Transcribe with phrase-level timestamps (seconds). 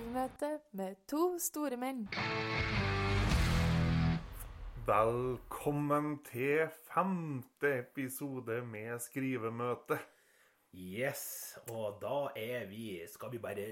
[0.00, 0.48] Skrivemøte
[0.80, 1.98] med to store menn.
[4.86, 9.98] Velkommen til femte episode med skrivemøte.
[10.72, 13.66] Yes, og da er vi Skal vi bare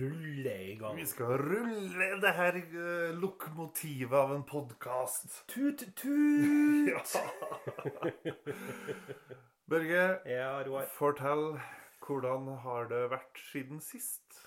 [0.00, 0.96] rulle i gang?
[0.96, 5.42] Vi skal rulle det her eh, lokomotivet av en podkast.
[5.52, 6.88] Tut, tut!
[6.88, 7.04] Ja.
[9.68, 10.88] Børge, Ja, Roar.
[10.96, 11.58] fortell
[12.06, 14.43] hvordan har det vært siden sist?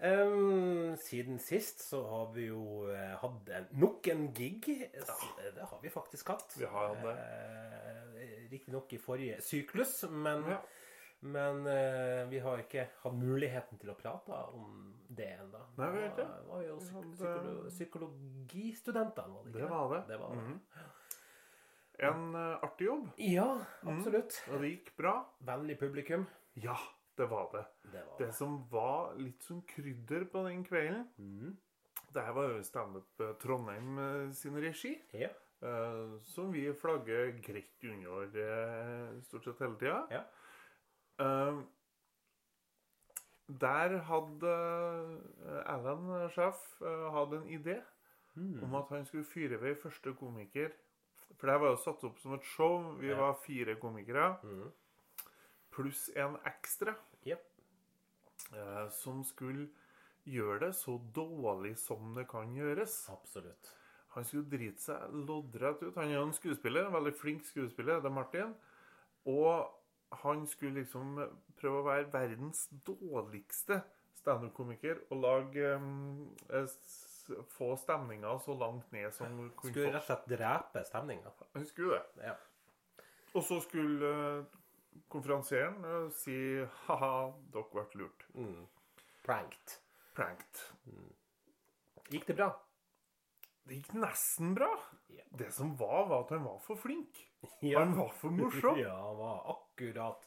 [0.00, 4.66] Ehm, siden sist så har vi jo uh, hatt nok en gig.
[4.92, 5.16] Ja.
[5.54, 6.52] Det har vi faktisk hatt.
[6.60, 7.14] Vi har hatt det.
[7.16, 10.58] Uh, Riktignok i forrige syklus, men, Ja.
[11.20, 15.62] men uh, vi har ikke hatt muligheten til å prate om det ennå.
[15.76, 15.88] Da
[16.46, 19.58] var jo hadde- psykolo psykologistudentene, var det ikke?
[19.64, 20.02] Det var det.
[20.12, 20.42] det, var det.
[20.42, 20.60] Mhm.
[21.98, 23.46] En eh, artig jobb, Ja,
[23.88, 24.34] absolutt.
[24.52, 25.14] og det gikk bra.
[25.48, 26.26] Vennlig publikum.
[26.60, 26.76] Ja,
[27.16, 27.64] det var det.
[27.92, 31.56] Det var Det som var litt som krydder på den kvelden, mm.
[32.14, 34.94] det her var jo standup eh, Trondheim eh, sin regi.
[35.12, 35.28] Ja.
[35.62, 40.06] Eh, som vi flagger greit under stort sett hele tida.
[40.10, 40.24] Ja.
[43.48, 44.52] Der hadde
[45.66, 47.82] Alan, Schaff eh, en idé
[48.36, 48.62] Mm.
[48.64, 50.68] om at han skulle fyre ved første komiker.
[51.38, 52.92] For det her var jo satt opp som et show.
[53.00, 53.16] Vi Ja.
[53.16, 54.72] var fire komikere Mhm.
[55.76, 56.96] Pluss en ekstra
[57.26, 57.42] Yep.
[58.54, 59.68] eh, som skulle
[60.26, 63.04] gjøre det så dårlig som det kan gjøres.
[63.12, 63.72] Absolutt.
[64.16, 65.96] Han skulle drite seg loddrett ut.
[65.98, 68.54] Han er en skuespiller, en veldig flink skuespiller, det er Martin.
[69.28, 69.68] Og
[70.22, 71.18] han skulle liksom
[71.58, 73.82] prøve å være verdens dårligste
[74.16, 76.28] standup-komiker og lage um,
[77.56, 81.32] Få stemninga så langt ned som kunne Skulle rett og slett drepe stemninga.
[81.56, 82.28] Han skulle det.
[82.28, 82.36] Ja.
[83.34, 84.55] Og så skulle eh,
[85.12, 86.36] konferansieren og si
[86.86, 87.12] ha-ha,
[87.52, 88.26] dere ble lurt.
[88.34, 88.66] Mm.
[89.26, 89.78] Pranked.
[90.16, 90.62] Pranked.
[92.12, 92.50] Gikk det bra?
[93.66, 94.68] Det gikk nesten bra.
[95.10, 95.26] Yeah.
[95.40, 97.22] Det som var, var at han var for flink.
[97.62, 97.80] Ja.
[97.82, 98.78] Han var for morsom.
[98.84, 100.24] Ja, han var akkurat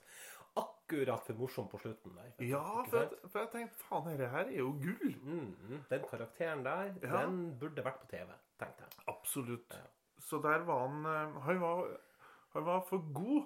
[0.59, 2.31] akkurat for morsom på slutten der.
[2.43, 5.11] Ja, for jeg, for jeg tenkte faen, dette her er jo gull.
[5.21, 7.21] Mm, den karakteren der, Ja.
[7.21, 9.05] den burde vært på TV, tenkte jeg.
[9.13, 9.75] Absolutt.
[9.77, 9.85] Ja.
[10.25, 11.85] Så der var han eh, Han var,
[12.57, 13.45] han var for god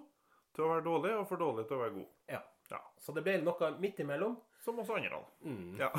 [0.55, 2.09] til å være dårlig, og for dårlig til å være god.
[2.31, 2.41] Ja.
[2.71, 2.79] Ja.
[2.97, 4.37] Så det ble noe midt imellom.
[4.63, 5.17] Som oss andre.
[5.43, 5.75] Mm.
[5.75, 5.89] Ja.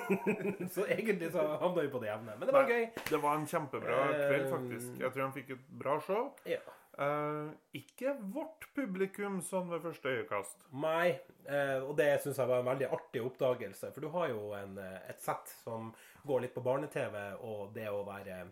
[0.74, 2.34] Så egentlig så havna vi på det jevne.
[2.36, 3.04] Men det var Nei, gøy.
[3.08, 4.90] Det var en kjempebra Eh, kveld, faktisk.
[5.00, 6.26] Jeg tror han fikk et bra show.
[6.44, 6.60] Ja.
[7.00, 7.48] Eh,
[7.80, 10.68] ikke vårt publikum sånn ved første øyekast.
[10.84, 11.14] Nei,
[11.48, 13.94] eh, og det syns jeg var en veldig artig oppdagelse.
[13.96, 15.88] For du har jo en, eh, et sett som
[16.28, 18.44] går litt på barne-TV, og det å være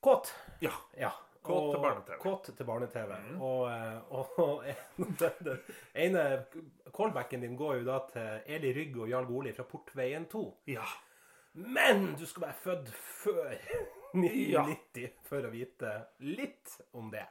[0.00, 0.32] kåt.
[0.64, 0.72] Ja.
[0.96, 1.12] Ja.
[1.46, 2.18] Kåt til barne-TV.
[2.22, 3.12] Kåt til barne-TV.
[3.40, 4.64] Og, eh, og
[5.20, 5.60] den, den
[6.06, 6.24] ene
[6.96, 10.44] callbacken din går jo da til Eli Rygg og Jarl Goli fra Portveien 2.
[10.74, 10.86] Ja.
[11.56, 12.92] Men du skal være født
[13.22, 13.54] før
[14.16, 15.92] 1990 for å vite
[16.24, 17.26] litt om det.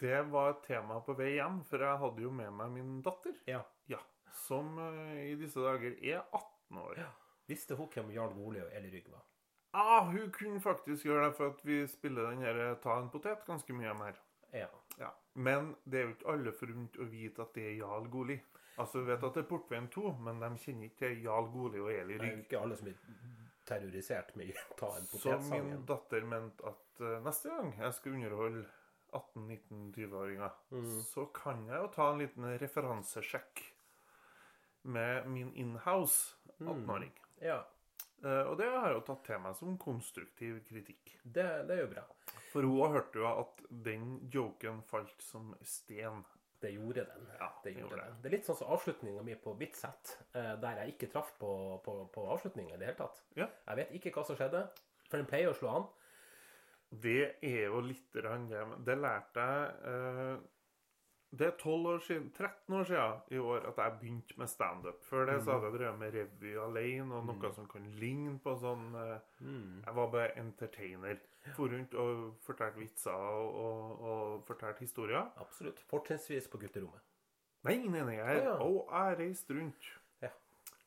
[0.00, 3.34] Det var et tema på vei hjem, for jeg hadde jo med meg min datter.
[3.50, 3.64] Ja.
[3.90, 3.98] Ja.
[4.44, 7.00] Som eh, i disse dager er 18 år.
[7.02, 7.10] Ja.
[7.48, 9.24] Visste hun hvem Jarl Goli og Eli Rygg var?
[9.72, 13.44] Ah, hun kunne faktisk gjøre det, for at vi spiller den her Ta en potet
[13.46, 14.16] ganske mye mer.
[14.52, 14.66] Ja.
[14.98, 15.10] Ja.
[15.34, 18.38] Men det er jo ikke alle forunt å vite at det er Jarl Goli.
[18.78, 21.80] Altså, vi vet at det er Portveien 2, men de kjenner ikke til Jarl Goli
[21.82, 22.98] og Eli Det er jo ikke alle som blir
[23.68, 28.64] terrorisert med ta en Så min datter mente at uh, neste gang jeg skal underholde
[29.12, 31.00] 18-19-20-åringer, Mm.
[31.02, 33.62] så kan jeg jo ta en liten referansesjekk
[34.84, 36.68] med min inhouse Mm.
[36.68, 37.12] 18-åring.
[37.42, 37.64] Ja, Eh,
[38.24, 41.12] og det har jeg jo tatt til meg som konstruktiv kritikk.
[41.22, 42.06] det, det er jo bra.
[42.52, 46.24] For hun har hørt jo at den joken falt som sten.
[46.58, 47.28] Det gjorde den.
[47.38, 48.16] Ja, det, det gjorde gjorde den.
[48.22, 51.52] det er litt sånn som avslutninga mi på Bitset, sett, der jeg ikke traff på,
[51.84, 53.22] på, på avslutninga i det hele tatt.
[53.38, 53.46] Ja.
[53.68, 54.64] Jeg vet ikke hva som skjedde,
[55.04, 55.86] for den pleier å slå an.
[56.88, 60.46] Det er jo litt grann det Det lærte jeg eh,
[61.30, 65.02] Det er 12 år siden, 13 år siden i år at jeg begynte med standup.
[65.04, 68.54] Før det så hadde jeg drevet med revy alene og noe som kan ligne på
[68.62, 69.18] sånn eh,
[69.84, 71.18] Jeg var bare entertainer.
[71.56, 75.28] For rundt og fortalte vitser og, og, og fortalte historier.
[75.40, 75.80] Absolutt.
[75.88, 77.04] Fortrinnsvis på gutterommet.
[77.68, 78.16] Nei, nei, nei.
[78.18, 78.54] Jeg, Å, ja.
[78.64, 79.90] Og jeg reiste rundt.
[80.24, 80.30] Ja.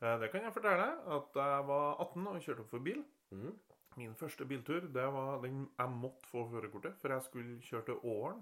[0.01, 3.03] Eh, Det kan jeg fortelle deg, at jeg var 18 og kjørte opp for bil.
[3.31, 3.53] Mm.
[3.99, 8.01] Min første biltur det var den jeg måtte få førerkortet, for jeg skulle kjøre til
[8.07, 8.41] Åren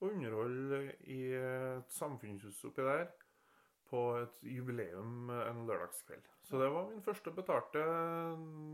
[0.00, 3.08] og underholde i et samfunnshus oppi der
[3.88, 6.26] på et jubileum en lørdagskveld.
[6.44, 7.84] Så det var min første betalte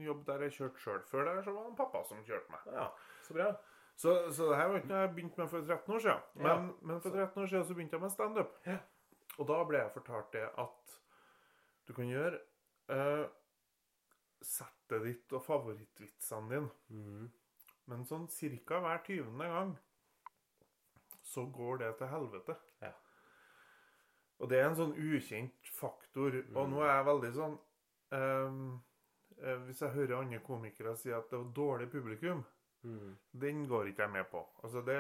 [0.03, 1.05] jobb der jeg kjørte sjøl.
[1.06, 2.67] Før der så var det pappa som kjørte meg.
[2.75, 2.88] Ja,
[3.26, 3.53] så bra.
[3.94, 6.26] Så, så det her var ikke noe jeg begynte med for 13 år siden.
[6.43, 8.59] Men, men for 13 år siden så begynte jeg med standup.
[8.67, 8.77] Ja.
[9.38, 10.99] Og da ble jeg fortalt det at
[11.87, 12.41] du kan gjøre
[12.94, 13.25] eh,
[14.44, 16.70] settet ditt og favorittvitsene dine.
[16.91, 17.32] Mm.
[17.91, 19.75] Men sånn cirka hver tyvende gang
[21.34, 22.56] så går det til helvete.
[22.82, 22.92] Ja.
[24.42, 26.40] Og det er en sånn ukjent faktor.
[26.54, 27.58] Og nå er jeg veldig sånn
[28.14, 32.44] eh, Hvis jeg hører andre komikere si at det var dårlig publikum,
[32.84, 33.14] Mm.
[33.40, 34.42] den går ikke jeg med på.
[34.62, 34.96] Altså det,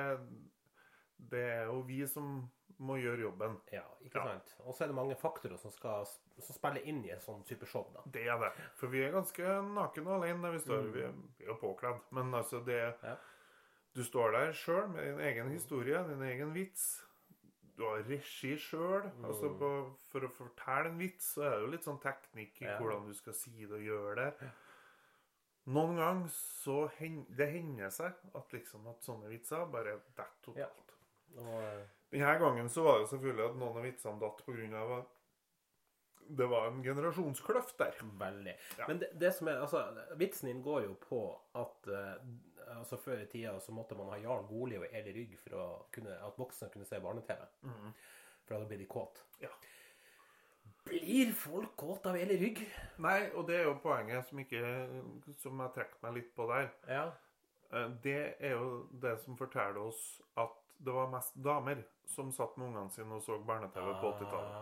[1.30, 2.38] det er jo vi som
[2.78, 3.58] må gjøre jobben.
[3.72, 4.24] Ja, ikke Ja.
[4.32, 4.54] sant.
[4.64, 7.66] Og så er det mange faktorer som skal som spiller inn i en sånn type
[7.66, 8.00] show, da.
[8.06, 8.48] Det er det.
[8.80, 9.44] For vi er ganske
[9.74, 10.88] nakne og alene der vi står.
[10.94, 12.00] Vi er, vi er jo påkledd.
[12.10, 13.16] Men altså, det Ja.
[13.94, 17.02] Du står der sjøl med din egen historie, din egen vits.
[17.76, 19.08] Du har regi sjøl.
[19.24, 19.94] Altså Mm.
[20.10, 23.14] for å fortelle en vits, så er det jo litt sånn teknikk i hvordan du
[23.14, 24.50] skal si det og gjøre det.
[25.66, 30.94] Noen ganger så hen, det hender seg at liksom at sånne vitser bare detter totalt.
[31.36, 31.40] Ja.
[31.40, 34.98] Og, Denne gangen så var det selvfølgelig at noen av vitsene datt pga.
[34.98, 35.06] at
[36.36, 37.94] det var en generasjonskløft der.
[38.18, 38.54] Veldig.
[38.78, 38.86] Ja.
[38.88, 39.82] Men det, det som er, altså,
[40.16, 41.18] vitsen din går jo på
[41.54, 42.14] at eh,
[42.78, 45.66] altså Før i tida så måtte man ha Jarl Goli og Eli Rygg for å
[45.94, 47.44] kunne, at voksne kunne se barne-TV.
[48.44, 49.22] For da blir de kåt.
[49.40, 49.50] Ja.
[50.84, 52.60] Blir folk kåt av Eli Rygg?
[53.00, 54.60] Nei, og det er jo poenget som, ikke,
[55.40, 56.68] som jeg trekker meg litt på der.
[56.90, 57.06] Ja.
[57.72, 58.66] Eh, Det er jo
[59.00, 60.02] det som forteller oss
[60.36, 64.56] at det var mest damer som satt med ungene sine og så barne-TV på 80-tallet.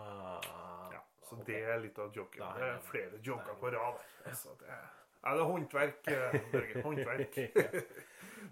[0.47, 1.45] Ah, Ja, så okay.
[1.49, 2.45] det er litt av joken.
[2.55, 3.99] Det er flere joker på rad.
[4.25, 4.85] Altså, det er,
[5.23, 6.83] ja, det er håndverk, eh, Børge.
[6.85, 7.37] Håndverk.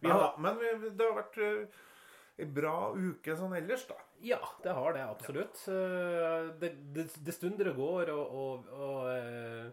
[0.01, 0.55] Ja, har, men
[0.97, 1.65] det har vært ei
[2.41, 3.97] en bra uke sånn ellers, da.
[4.25, 5.59] ja, det har det absolutt.
[5.69, 9.67] Eh, Det, det, det går, og, og, og eh,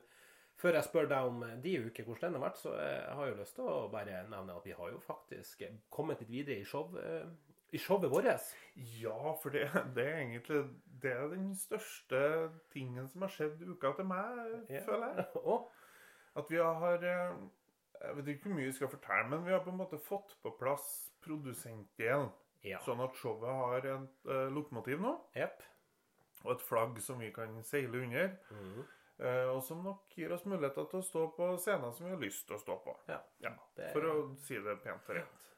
[0.58, 3.38] før jeg spør deg om de uker hvordan den har vært, så jeg har jeg
[3.38, 5.62] lyst til å bare nevne at vi har jo faktisk
[5.94, 7.30] kommet litt videre i, show, eh,
[7.72, 8.28] i showet vårt.
[8.98, 10.64] Ja, for det, det er egentlig
[11.00, 12.20] det er den største
[12.74, 14.82] tingen som har skjedd uka til meg, Ja.
[14.84, 15.28] føler jeg.
[15.54, 15.70] Og
[16.36, 17.38] At vi har eh,
[18.00, 20.36] Jeg vet ikke hvor mye vi skal fortelle, men vi har på en måte fått
[20.42, 22.28] på plass produsentdelen.
[22.62, 22.78] ja.
[22.84, 25.62] Sånn at showet har et uh, lokomotiv nå, Yep.
[26.44, 28.36] og et flagg som vi kan seile under.
[28.50, 28.86] Mhm.
[29.18, 32.20] Uh, og som nok gir oss muligheter til å stå på scener som vi har
[32.22, 32.94] lyst til å stå på.
[33.08, 33.18] Ja.
[33.42, 33.90] Ja, er...
[33.90, 34.12] For å
[34.46, 35.48] si det pent og rent.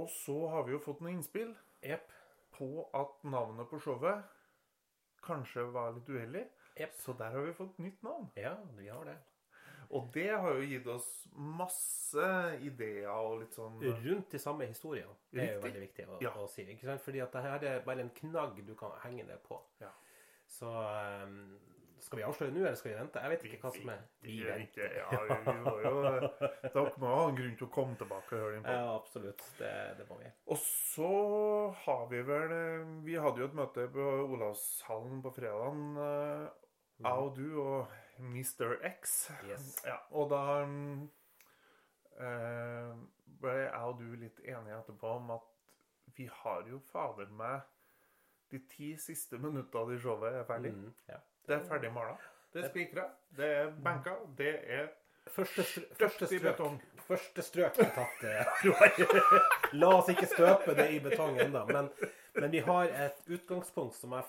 [0.00, 1.52] Og så har vi jo fått noen innspill
[1.84, 2.08] yep.
[2.56, 4.24] på at navnet på showet
[5.24, 6.46] kanskje var litt uheldig.
[6.78, 6.94] Yep.
[6.96, 8.30] Så der har vi fått nytt navn.
[8.40, 9.18] Ja, vi har det.
[9.90, 12.26] Og det har jo gitt oss masse
[12.66, 15.14] ideer og litt sånn Rundt de samme historiene.
[15.32, 16.32] Det er jo veldig viktig å, Ja.
[16.36, 16.64] å si.
[16.66, 17.00] ikke sant?
[17.04, 19.60] Fordi at det her er bare en knagg du kan henge det på.
[19.80, 19.90] Ja.
[20.48, 21.58] Så um,
[22.00, 23.20] skal vi avsløre nå, eller skal vi vente?
[23.24, 24.92] Jeg vet ikke hva som er Vi venter.
[24.96, 25.08] Ja,
[25.44, 25.94] vi må jo
[26.74, 28.76] Dere må ha en grunn til å komme tilbake og høre den på.
[28.76, 29.44] Ja, absolutt.
[29.58, 30.30] Det, det må vi.
[30.52, 31.10] Og så
[31.84, 34.06] har vi vel eh, Vi hadde jo et møte på
[34.36, 35.82] Olavshallen på fredagen.
[35.96, 36.46] eh,
[37.02, 38.76] Jeg og du og Mr.
[38.88, 39.30] X.
[39.46, 39.68] Yes.
[39.86, 41.02] Ja, og da mm,
[42.20, 42.92] eh,
[43.42, 45.46] ble jeg og du litt enige etterpå om at
[46.18, 47.60] vi har jo fader meg
[48.50, 50.70] De ti siste minuttene i showet er ferdig.
[50.72, 51.18] Mm, ja.
[51.46, 52.14] Det er ferdig mala.
[52.54, 53.04] Det er spikra.
[53.36, 54.14] Det er banka.
[54.38, 54.88] Det er
[55.28, 56.62] Første, str- første strøk.
[57.04, 58.22] Første strøk er tatt.
[58.24, 61.66] eh, La oss ikke støpe det i betong ennå.
[61.68, 61.90] Men,
[62.38, 64.24] men vi har et utgangspunkt som jeg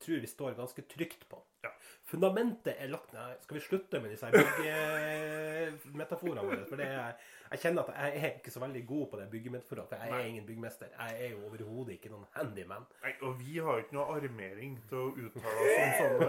[0.00, 1.42] tror vi står ganske trygt på.
[1.64, 1.74] Ja.
[2.04, 6.64] Fundamentet er lagt Nei, skal vi slutte med disse byggemetaforene våre?
[6.68, 7.16] For det er,
[7.54, 9.86] jeg kjenner at jeg er ikke så veldig god på det byggemetaforene.
[9.88, 10.28] For jeg er Nei.
[10.34, 10.88] ingen byggmester.
[10.92, 12.84] Jeg er jo overhodet ikke noen handyman.
[13.04, 16.28] Nei, og vi har jo ikke noe armering til å uttale oss om sånne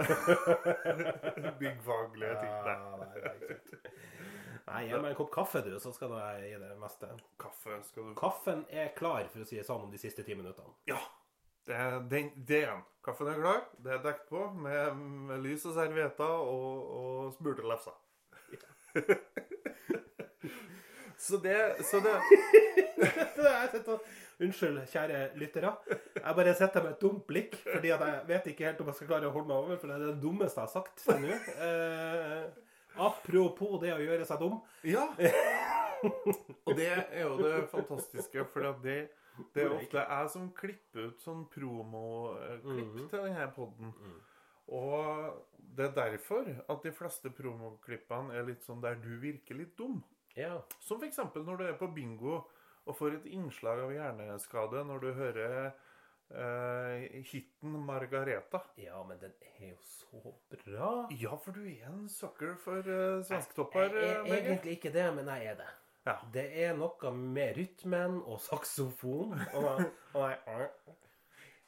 [1.62, 2.56] byggfaglige ting.
[2.70, 2.76] Nei.
[4.66, 7.06] Nei, gi meg en kopp kaffe, du, så skal jeg gi det meste.
[7.42, 10.34] Kaffe skal du Kaffen er klar, for å si det sånn, om de siste ti
[10.38, 10.72] minuttene.
[10.90, 10.98] Ja.
[11.66, 11.78] Det
[12.12, 12.84] den, den.
[13.06, 13.62] Kaffen er klar.
[13.84, 14.98] Det er dekt på med,
[15.30, 17.96] med lys og servietter og, og smurte lefser.
[21.26, 22.16] så det Så det
[24.36, 25.70] Unnskyld, kjære lyttere.
[26.16, 29.08] Jeg bare sitter med et dumt blikk, fordi jeg vet ikke helt om jeg skal
[29.08, 31.38] klare å holde meg over, for det er det dummeste jeg har sagt til nå.
[31.64, 32.42] Eh,
[33.08, 34.58] apropos det å gjøre seg dum.
[34.84, 35.06] Ja.
[36.68, 38.98] Og det er jo det fantastiske, for det,
[39.54, 43.10] det er ofte jeg som klipper ut sånn promoklipp Mhm.
[43.10, 43.94] til denne podden.
[44.68, 49.76] Og det er derfor at de fleste promoklippene er litt sånn der du virker litt
[49.78, 50.04] dum.
[50.36, 50.62] Ja.
[50.80, 51.18] Som f.eks.
[51.36, 52.44] når du er på bingo
[52.86, 55.74] og får et innslag av hjerneskade når du hører
[56.32, 58.62] eh, hiten 'Margareta'.
[58.78, 61.08] ja, men den er jo så bra.
[61.12, 63.94] Ja, for du er en sucker for uh, svensktopper.
[63.94, 65.68] Jeg er eh, egentlig ikke det, men jeg er det.
[66.06, 66.16] Ja.
[66.34, 69.34] Det er noe med rytmen og saksofon.
[69.56, 69.72] Og da,
[70.14, 70.68] og da,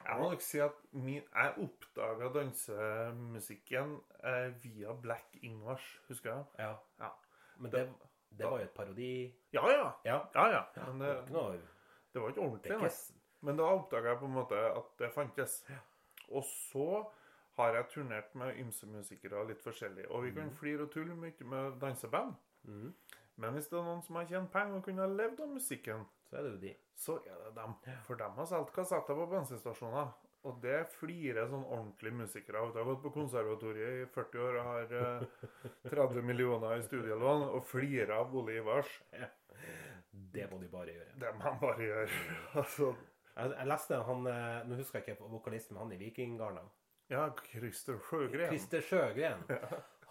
[0.08, 6.44] Jeg må nok si at min, jeg oppdaga dansemusikken eh, via Black Ingvars, husker jeg?
[6.58, 6.70] Ja.
[7.02, 7.10] Ja.
[7.58, 7.82] Men det,
[8.30, 9.10] det var jo et parodi.
[9.52, 9.90] Ja, ja.
[10.04, 10.20] Ja.
[10.34, 10.62] ja, ja.
[10.86, 11.26] Men Det
[12.14, 12.72] det, var ikke ordentlig.
[12.72, 12.90] ikke,
[13.40, 15.64] Men da oppdaga jeg på en måte at det fantes.
[16.28, 17.04] Og så
[17.58, 20.06] har jeg turnert med ymse musikere litt forskjellig.
[20.10, 22.34] Og vi kan flire og tulle mye med danseband.
[22.62, 22.94] Mhm.
[23.38, 26.06] Men hvis det er noen som har tjent penger og kunne ha levd av musikken,
[26.28, 26.72] Så er det jo de.
[26.98, 27.74] så er det dem.
[28.04, 30.08] For dem har solgt kassetter på bensinstasjoner.
[30.48, 32.68] Og det flirer sånn ordentlige musikere av.
[32.74, 35.48] Jeg har gått på konservatoriet i 40 år og har eh,
[35.90, 38.90] 30 millioner i studielån og flirer av Ole Ivars.
[40.12, 41.14] Det må de bare gjøre.
[41.22, 42.20] Det må de bare gjøre.
[42.62, 42.90] altså,
[43.38, 46.64] Jeg, jeg leste han eh, Nå husker jeg ikke vokalisten, men han i Vikinggarna.
[47.10, 48.48] ja, Christer Sjøgren.
[48.50, 49.44] Christer Sjøgren.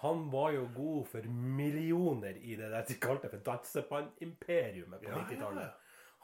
[0.04, 1.28] Han var jo god for
[1.58, 5.24] millioner i det der de kalte for dansebandimperiumet på Ja, ja.
[5.26, 5.70] 90-tallet.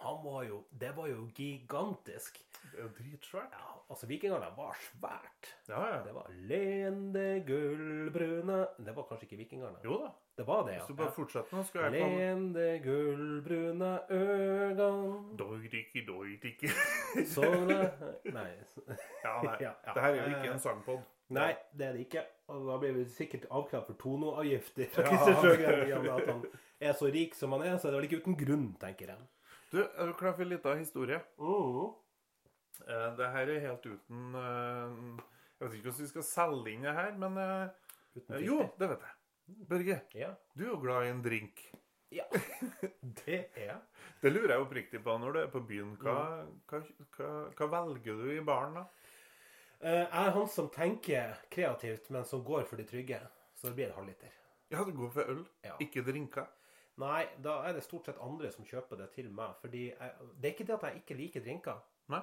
[0.03, 2.37] Han var jo Det var jo gigantisk.
[2.71, 3.51] Det er dritsvært.
[3.51, 5.49] Ja, altså vikingene var svært.
[5.69, 6.03] Ja, ja.
[6.03, 9.77] Det var lende gullbrune Det var kanskje ikke vikingene?
[9.85, 10.11] Jo da.
[10.37, 10.77] Det var det, ja.
[10.79, 16.69] Hvis du bare fortsetter nå, skal jeg komme Lende gullbrune øgan doidiki.
[17.35, 18.49] Så det Nei.
[19.23, 19.57] Ja, nei.
[19.93, 21.03] Det her er jo ikke en sangpod.
[21.33, 22.25] Nei, det er det ikke.
[22.53, 24.91] Og da blir vi sikkert avklart for tonoavgifter
[25.89, 25.99] Ja.
[26.15, 26.43] At han
[26.83, 29.27] er så rik som han er, så er det vel ikke uten grunn, tenker jeg.
[29.73, 31.17] Du, er du klar for en liten historie?
[31.41, 31.95] Oh.
[32.85, 34.97] Eh, det her er helt uten eh,
[35.57, 37.63] Jeg vet ikke hvordan vi skal selge inn det her, men eh,
[38.21, 39.19] eh, Jo, det vet jeg.
[39.69, 40.29] Børge, Ja.
[40.55, 41.63] du er jo glad i en drink.
[42.13, 42.27] ja.
[43.23, 43.79] Det er jeg.
[44.21, 45.95] Det lurer jeg oppriktig på når du er på byen.
[45.99, 46.13] Hva,
[46.69, 46.79] hva,
[47.17, 48.85] hva, hva velger du i baren, da?
[49.83, 53.19] Eh, Jeg er han som tenker kreativt, men som går for det trygge.
[53.55, 54.31] Så det blir en halvliter.
[54.71, 55.75] Ja, det går for øl, Ja.
[55.79, 56.47] ikke drinker.
[56.97, 59.55] Nei, da er det stort sett andre som kjøper det til meg.
[59.61, 61.79] Fordi jeg, det er ikke det at jeg ikke liker drinker.
[62.13, 62.21] Nei?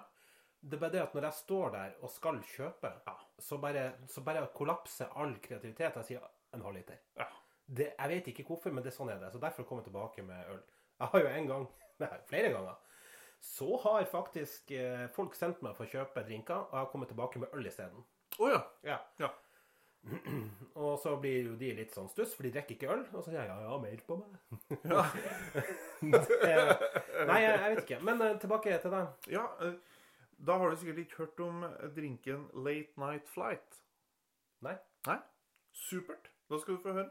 [0.62, 2.90] Det er bare det at når jeg står der og skal kjøpe,
[3.40, 5.96] så, bare, så bare kollapser all kreativitet.
[5.96, 6.98] Jeg sier en halvliter.
[7.16, 7.26] Ja.
[7.66, 9.32] Det, jeg vet ikke hvorfor, men det er sånn er det.
[9.32, 10.62] Så derfor kommer jeg tilbake med øl.
[11.00, 11.66] Jeg har jo en gang,
[12.02, 12.76] nei, flere ganger,
[13.40, 17.08] så har faktisk eh, folk sendt meg for å kjøpe drinker, og jeg har kommet
[17.12, 18.02] tilbake med øl isteden.
[18.40, 18.60] Å ja.
[18.86, 18.98] Ja.
[19.22, 19.30] Ja.
[20.80, 23.02] Og så blir jo de litt sånn stuss, for de drikker ikke øl.
[23.12, 24.84] Og så sier jeg ja, ja, mer på meg.
[24.88, 25.06] Ja.
[26.00, 27.96] Eh, Nei, jeg, jeg vet ikke.
[28.08, 29.26] Men eh, tilbake til deg.
[29.34, 29.74] ja eh,
[30.40, 31.64] da har du sikkert ikke hørt om
[31.96, 33.76] drinken Late Night Flight.
[34.64, 34.72] Nei?
[35.04, 35.18] Nei?
[35.76, 36.30] Supert.
[36.48, 37.10] Da skal du få høre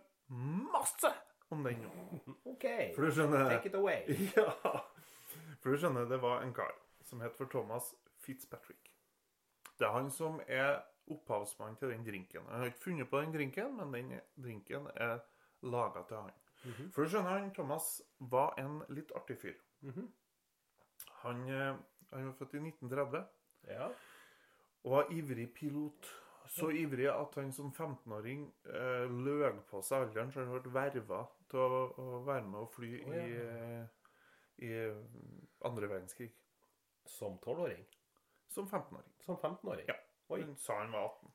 [0.74, 1.12] masse
[1.54, 1.92] om den nå.
[2.56, 2.66] OK.
[2.96, 4.02] For du skjønner Take it away.
[4.38, 4.82] Ja.
[5.70, 6.72] For du skjønner, det var en kar
[7.06, 8.88] som het for Thomas Fitzpatrick.
[9.78, 10.80] Det er han som er
[11.14, 12.48] opphavsmann til den drinken.
[12.50, 15.20] Han har ikke funnet på den drinken, men den drinken er
[15.62, 16.32] laga til han.
[16.90, 17.92] For du skjønner, han Thomas
[18.34, 19.62] var en litt artig fyr.
[19.86, 20.08] Mhm.
[21.20, 21.78] Han, eh,
[22.16, 23.24] han var født i 1930
[23.68, 23.92] Ja.
[24.84, 26.10] og var ivrig pilot.
[26.48, 31.24] Så ivrig at han som 15-åring eh, løg på seg alderen, så han ble verva
[31.50, 33.22] til å, å være med og fly oh, ja.
[33.22, 34.00] i, eh,
[34.64, 34.72] i
[35.66, 36.30] andre verdenskrig.
[37.06, 37.86] Som tolvåring?
[38.48, 39.14] Som 15-åring.
[39.26, 39.86] Som 15-åring?
[39.88, 39.96] Ja.
[40.30, 40.42] Oi.
[40.44, 41.32] Hun sa han var 18.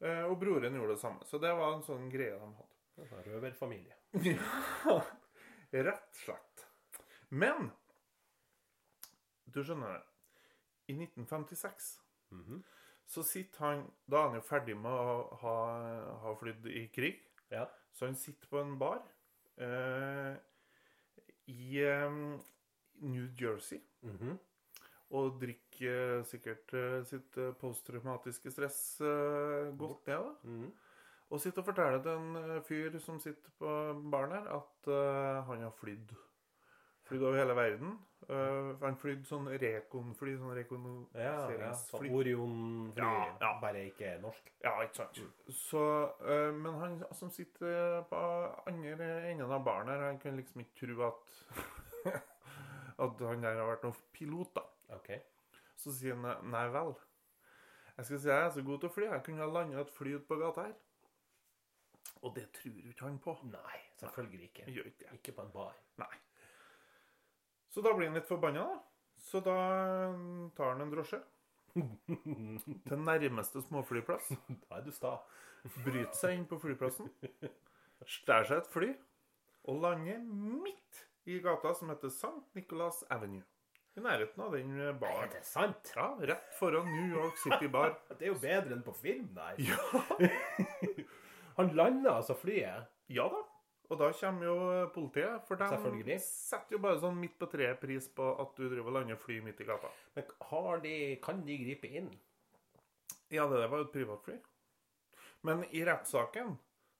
[0.00, 1.24] Eh, og broren gjorde det samme.
[1.26, 2.74] Så det var en sånn greie de hadde.
[3.28, 3.94] Røverfamilie.
[4.26, 4.96] Ja,
[5.86, 6.64] rett og slett.
[7.30, 7.70] Men
[9.48, 10.04] du skjønner det.
[10.88, 11.88] I 1956
[12.30, 12.62] Mhm.
[13.08, 15.54] så sitter han Da er han jo ferdig med å ha,
[16.24, 17.22] ha flydd i krig.
[17.50, 17.66] Ja.
[17.92, 19.00] Så han sitter på en bar
[19.56, 20.36] eh,
[21.48, 22.38] i um,
[23.00, 24.38] New Jersey Mhm.
[25.10, 30.34] og drikker sikkert eh, sitt eh, posttraumatiske stress uh, godt det, da.
[30.44, 30.72] Mhm.
[31.30, 33.72] Og sitter og forteller til en fyr som sitter på
[34.10, 36.14] baren her, at uh, han har flydd.
[37.08, 37.96] Flydd over hele verden.
[38.28, 40.58] Uh, han flydde sånn rekonfly, sånn
[41.16, 41.70] Ja, ja.
[41.72, 43.52] Sånn Orion-fly, Ja, ja.
[43.62, 44.50] bare ikke norsk.
[44.60, 45.20] Ja, ikke sant.
[45.48, 45.84] Så,
[46.20, 48.20] uh, men han som sitter på
[48.68, 51.24] andre enden av baren her, han kan liksom ikke tro at
[52.98, 54.66] at han der har vært noen pilot, da.
[54.98, 55.10] OK.
[55.78, 56.92] Så sier han nei vel.
[57.96, 59.08] Jeg skal si jeg er så god til å fly.
[59.08, 60.76] Jeg kunne ha landa et fly ute på gata her.
[62.26, 63.34] Og det tror jo ikke han på.
[63.50, 64.70] Nei, selvfølgelig ikke.
[64.74, 65.12] Gjør ikke.
[65.18, 65.78] Ikke på en bar.
[66.02, 66.14] Nei.
[67.68, 68.78] Så da blir han litt forbanna, da.
[69.18, 69.56] Så da
[70.14, 71.18] mm, tar han en drosje
[72.88, 74.30] til nærmeste småflyplass.
[74.48, 75.18] Da er du sta.
[75.84, 77.10] Bryter seg inn på flyplassen.
[78.06, 78.88] Stjal seg et fly.
[79.68, 82.40] Og lander midt i gata som heter St.
[82.56, 83.44] Nicholas Avenue.
[83.98, 85.90] I nærheten av den Er det sant?
[85.96, 87.96] Ja, rett foran New York City Bar.
[88.18, 89.58] Det er jo bedre enn på film, der.
[89.58, 89.78] Ja,
[91.58, 92.86] Han landa altså flyet.
[93.10, 93.42] ja da.
[93.88, 94.54] Og da kommer jo
[94.92, 98.90] politiet, for de setter jo bare sånn midt på treet pris på at du driver
[98.90, 99.88] og lander fly midt i gata.
[100.14, 102.10] Men har de, kan de gripe inn?
[103.32, 104.36] Ja, det der var jo et privatfly.
[105.48, 106.56] Men i rettssaken,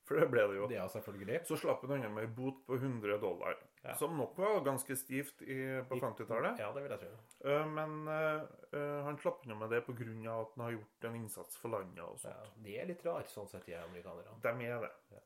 [0.08, 1.42] for det ble det jo, Det selvfølgelig.
[1.44, 3.58] så slapp han unna med ei bot på 100 dollar.
[3.84, 3.94] Ja.
[3.94, 6.58] Som nok var ganske stivt i, på 50-tallet.
[6.58, 7.50] Ja, det vil jeg tro.
[7.50, 10.08] Eh, Men eh, han slapp unna med det pga.
[10.40, 12.34] at han har gjort en innsats for landet og sånt.
[12.34, 14.40] Ja, de er litt rare, sånn sett, de amerikanerne.
[14.42, 14.90] De er det.
[15.12, 15.20] Ja.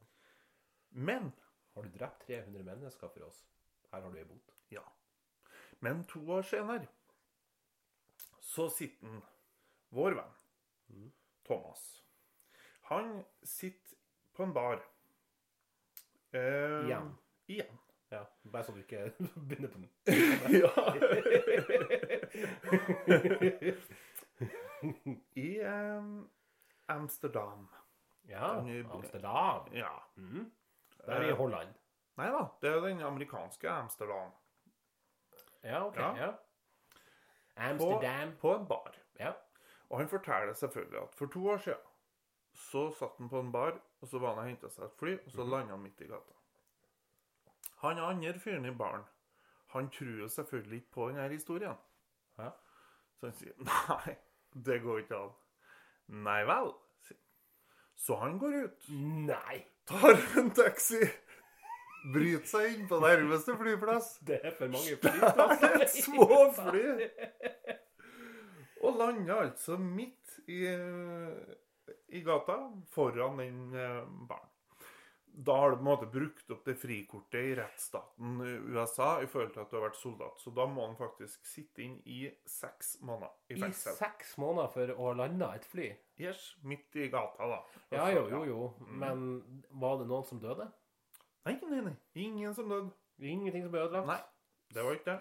[0.92, 1.32] Men
[1.74, 3.42] Har du drept 300 mennesker for oss?
[3.92, 4.52] Her har du ei bot.
[4.72, 4.82] Ja.
[5.80, 6.86] Men to år senere
[8.42, 9.22] så sitter han,
[9.90, 10.32] vår venn,
[10.92, 11.12] Mm.
[11.44, 12.02] Thomas
[12.90, 13.96] Han sitter
[14.36, 14.82] på en bar.
[16.32, 17.14] Eh, Igjen.
[17.46, 17.78] Igjen.
[18.10, 19.12] Ja, Bare så du ikke
[19.48, 19.88] begynner på den.
[25.34, 26.02] I eh,
[26.86, 27.68] Amsterdam.
[28.28, 29.68] Ja, er- Amsterdam.
[29.72, 30.02] Ja.
[30.14, 30.50] Mhm.
[31.06, 31.74] Der er i Holland.
[32.16, 34.32] Nei da, det er den amerikanske Amsterdam.
[35.62, 35.96] Ja, OK.
[35.96, 36.16] Ja.
[36.16, 36.32] Ja.
[37.56, 38.36] Amsterdam.
[38.40, 38.94] på en bar.
[39.18, 39.32] Ja.
[39.88, 41.88] Og han forteller selvfølgelig at for to år siden
[42.54, 45.16] så satt han på en bar, og så var han og henta seg et fly,
[45.24, 46.34] og så landa han midt i gata.
[47.82, 49.04] Han andre fyren i baren,
[49.72, 51.76] han tror jo selvfølgelig ikke på denne historien.
[52.38, 52.50] Ja.
[53.16, 53.54] Så han sier
[53.88, 54.16] nei,
[54.52, 55.34] det går ikke an.
[56.26, 56.72] Nei vel.
[57.00, 57.28] sier han.
[57.96, 58.88] Så han går ut,
[59.28, 59.62] Nei!
[59.88, 61.00] Tar en taxi,
[62.14, 65.86] bryter seg inn på nærmeste flyplass, Det er for mange flyplasser.
[66.02, 66.86] små fly
[68.82, 70.64] og lander altså midt i,
[72.10, 72.56] i gata
[72.94, 74.48] foran den eh, baren.
[75.34, 79.54] Da har du på en måte brukt opp det frikortet i rettsstaten USA i forhold
[79.54, 80.40] til at du har vært soldat.
[80.42, 83.94] Så da må han faktisk sitte inn i seks måneder i fengsel.
[83.96, 85.88] I seks måneder for å ha landa et fly?
[86.20, 87.60] Yes, midt i gata, da.
[87.94, 88.90] Ja, jo, jo, jo, jo.
[89.00, 89.24] Men
[89.80, 90.68] var det noen som døde?
[91.48, 91.94] Nei, nei, nei.
[92.26, 92.92] Ingen som døde.
[93.22, 94.12] Ingenting som ble ødelagt?
[94.12, 94.20] Nei,
[94.76, 95.18] det var ikke det.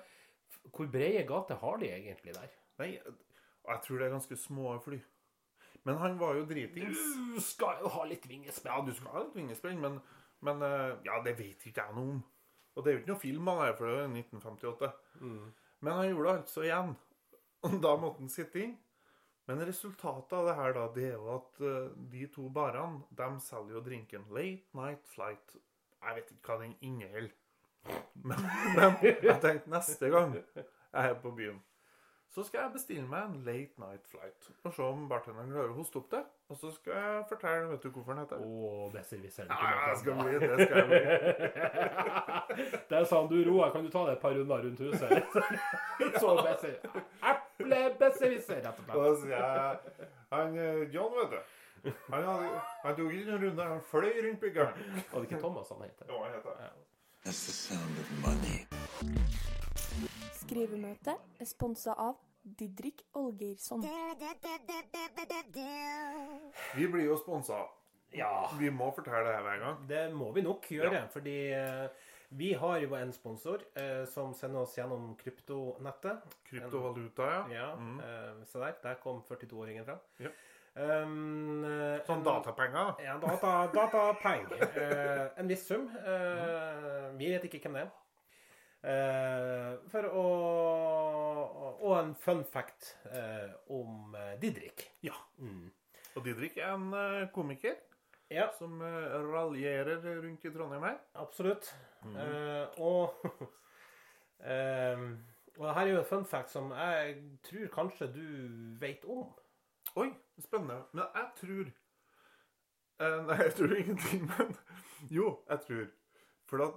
[0.76, 2.52] Hvor brede gater har de egentlig der?
[2.82, 5.00] Nei, jeg tror det er ganske små fly.
[5.84, 7.00] Men han var jo dritings.
[7.36, 8.74] Du skal jo ha litt vingespenn.
[8.74, 9.98] Ja, du skal ha litt vingespenn, men,
[10.46, 12.22] men eh, Ja, det vet ikke jeg noe om.
[12.76, 14.92] Og det er jo ikke noe film av det, for det er 1958.
[15.24, 15.50] Mm.
[15.82, 16.94] Men han gjorde det altså igjen.
[17.66, 18.78] Og da måtte han sitte inn.
[19.50, 23.30] Men resultatet av det her, da, det er jo at eh, de to barene, de
[23.44, 25.58] selger jo drinken Late Night Flight.
[26.02, 27.38] Jeg vet ikke hva den inneholder.
[28.30, 28.38] Men,
[28.76, 31.56] men jeg tenkte neste gang jeg er på byen,
[32.32, 34.46] så skal jeg bestille meg en Late Night Flight.
[34.64, 36.22] Og se om bartenderen klarer å hoste opp det.
[36.48, 38.46] Og så skal jeg fortelle vet du hvorfor den heter.
[38.46, 39.50] Å, besserwisser.
[39.52, 41.02] Ja, det skal bli, det skal jeg bli.
[42.94, 45.12] Der sa han du Roar, kan du ta deg et par runder rundt huset?
[46.24, 46.78] Så besser.
[47.34, 48.96] Eplebesserwisser, rett og slett.
[48.96, 51.58] Så sier jeg Han eh, John, vet du.
[51.84, 54.92] Han, hadde, han tok ikke noen runde, han fløy rundt byggeren.
[55.12, 56.06] Var det ikke Thomas han het?
[56.08, 56.72] Jo, han heter det.
[57.26, 59.60] That's the sound of money.
[60.52, 63.84] Skrivemøte er sponsa av Didrik Olgeirsson.
[66.76, 67.62] Vi blir jo sponsa.
[68.12, 68.50] Ja.
[68.60, 69.86] Vi må fortelle det her hver gang.
[69.88, 71.86] Det må vi nok gjøre, fordi eh,
[72.36, 76.28] vi har jo en sponsor eh, som sender oss gjennom kryptonettet.
[76.50, 77.42] Kryptovaluta, ja.
[77.56, 78.00] Ja, Mm.
[78.04, 78.76] eh, se der.
[78.84, 79.96] Der kom 42-åringen fra.
[80.20, 80.34] Ja.
[80.76, 81.64] Um,
[82.08, 82.94] Sånn datapenger.
[83.04, 84.68] Ja, data, datapenger.
[84.76, 85.88] Eh, en viss sum.
[85.96, 87.98] Eh, vi vet ikke hvem det er.
[88.82, 90.22] Eh, for å
[91.82, 94.88] Og en fun fact eh, om eh, Didrik.
[95.06, 95.14] Ja.
[95.38, 95.68] Mm.
[96.16, 97.78] Og Didrik er en komiker
[98.32, 100.98] Ja, som raljerer rundt i Trondheim her.
[101.16, 101.74] absolutt.
[102.04, 102.16] Mm.
[102.16, 103.14] Eh, og
[105.58, 108.24] Og det her er jo en fun fact som jeg tror kanskje du
[108.82, 109.28] vet om.
[110.00, 110.08] Oi,
[110.40, 110.84] spennende.
[110.94, 111.66] Men jeg tror
[113.02, 114.56] eh, Nei, jeg tror ingenting, men
[115.18, 115.86] Jo, jeg tror.
[116.50, 116.70] For da,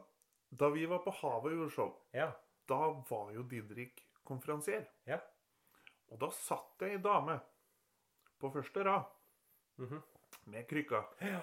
[0.58, 2.30] da vi var på Havet gjorde show, Ja.
[2.68, 2.78] da
[3.10, 4.86] var jo Didrik konferansier.
[5.06, 5.18] Ja.
[6.12, 7.40] Og da satt det ei dame
[8.40, 9.04] på første rad
[9.78, 10.02] Mhm.
[10.46, 11.02] med krykka.
[11.20, 11.40] Ja.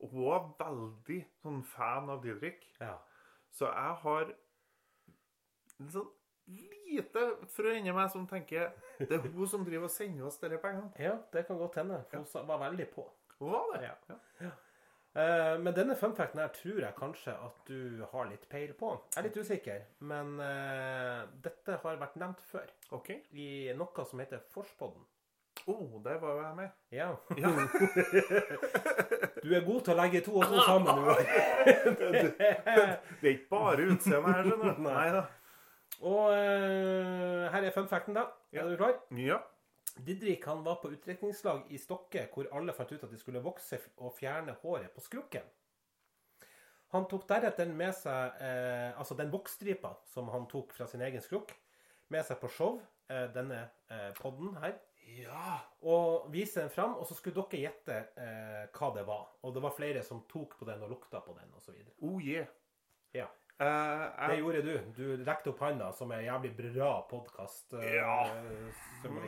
[0.00, 2.66] Og hun var veldig sånn fan av Didrik.
[2.80, 2.98] ja.
[3.52, 4.34] Så jeg har
[5.80, 6.10] en sånn
[6.46, 10.58] lite frø inni meg som tenker det er hun som driver og sender oss disse
[10.62, 10.92] pengene.
[10.98, 12.04] Ja, det kan godt hende.
[12.12, 12.42] Hun ja.
[12.42, 13.08] var veldig på.
[13.38, 13.90] Hun var det.
[14.08, 14.14] Ja.
[14.40, 14.50] Eh,
[15.12, 18.92] men denne funfacten her tror jeg kanskje at du har litt peil på.
[19.10, 22.68] Jeg er litt usikker, men uh, dette har vært nevnt før.
[22.94, 23.10] OK.
[23.34, 25.02] I noe som heter Forspodden.
[25.66, 26.78] Å, der var jo jeg med.
[26.94, 27.10] Ja.
[27.36, 27.50] Ja.
[29.40, 30.98] Du er god til å legge to og to sammen.
[31.00, 31.04] Du.
[32.38, 34.82] Det er ikke bare utseendet her, skjønner du.
[34.84, 35.06] Nei.
[35.14, 35.22] Da.
[36.00, 38.26] Og uh, her er funfacten, da.
[38.52, 38.64] Ja.
[38.64, 38.98] Er du klar?
[39.16, 39.40] Ja.
[39.98, 43.78] Didrik han var på utdrikningslag i Stokke hvor alle fant ut at de skulle vokse
[43.98, 45.46] og fjerne håret på skrukken.
[46.90, 51.22] Han tok deretter med seg eh, altså den voksstripa som han tok fra sin egen
[51.22, 51.52] skrukk,
[52.10, 54.78] med seg på show, eh, denne eh, podden her,
[55.10, 55.60] Ja.
[55.82, 56.96] og viste den fram.
[56.98, 59.28] Og så skulle dere gjette eh, hva det var.
[59.46, 61.78] Og det var flere som tok på den og lukta på den, osv.
[62.06, 62.46] Oh yeah.
[63.14, 63.26] Ja.
[63.60, 64.78] Eh, Det gjorde du.
[64.96, 67.74] Du rekte opp handa, som er jævlig bra podkast.
[67.84, 68.22] Ja.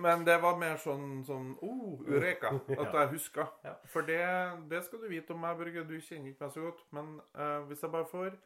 [0.00, 2.54] men det var mer sånn sånn oh, Ureka.
[2.80, 3.46] At jeg huska.
[3.66, 3.74] Ja.
[3.92, 4.22] For det,
[4.72, 5.84] det skal du vite om meg, Børge.
[5.84, 6.80] Du kjenner ikke meg så godt.
[6.96, 8.38] Men uh, hvis jeg bare får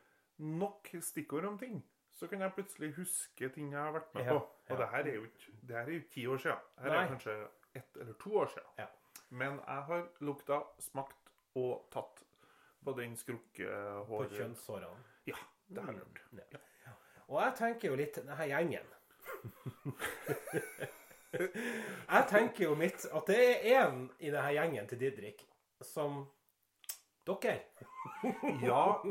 [0.43, 1.79] nok stikkord om ting,
[2.19, 4.43] så kan jeg plutselig huske ting jeg har vært med Ja, på.
[4.43, 4.77] Og ja.
[4.83, 6.63] det her er jo ikke ti år siden.
[6.81, 7.03] Det her Nei.
[7.05, 7.37] er kanskje
[7.79, 8.71] ett eller to år siden.
[8.83, 8.87] Ja.
[9.31, 12.25] Men jeg har lukta, smakt og tatt
[12.87, 14.35] på den På skrukkehåret.
[14.39, 15.05] kjønnshårene.
[15.27, 16.21] Ja, det har jeg gjort.
[16.53, 16.61] Ja.
[17.27, 18.87] Og jeg tenker jo litt denne gjengen
[21.37, 25.43] Jeg tenker jo mitt at det er en i denne gjengen til Didrik
[25.85, 26.23] som
[27.27, 27.59] dere.
[28.63, 29.03] Ja,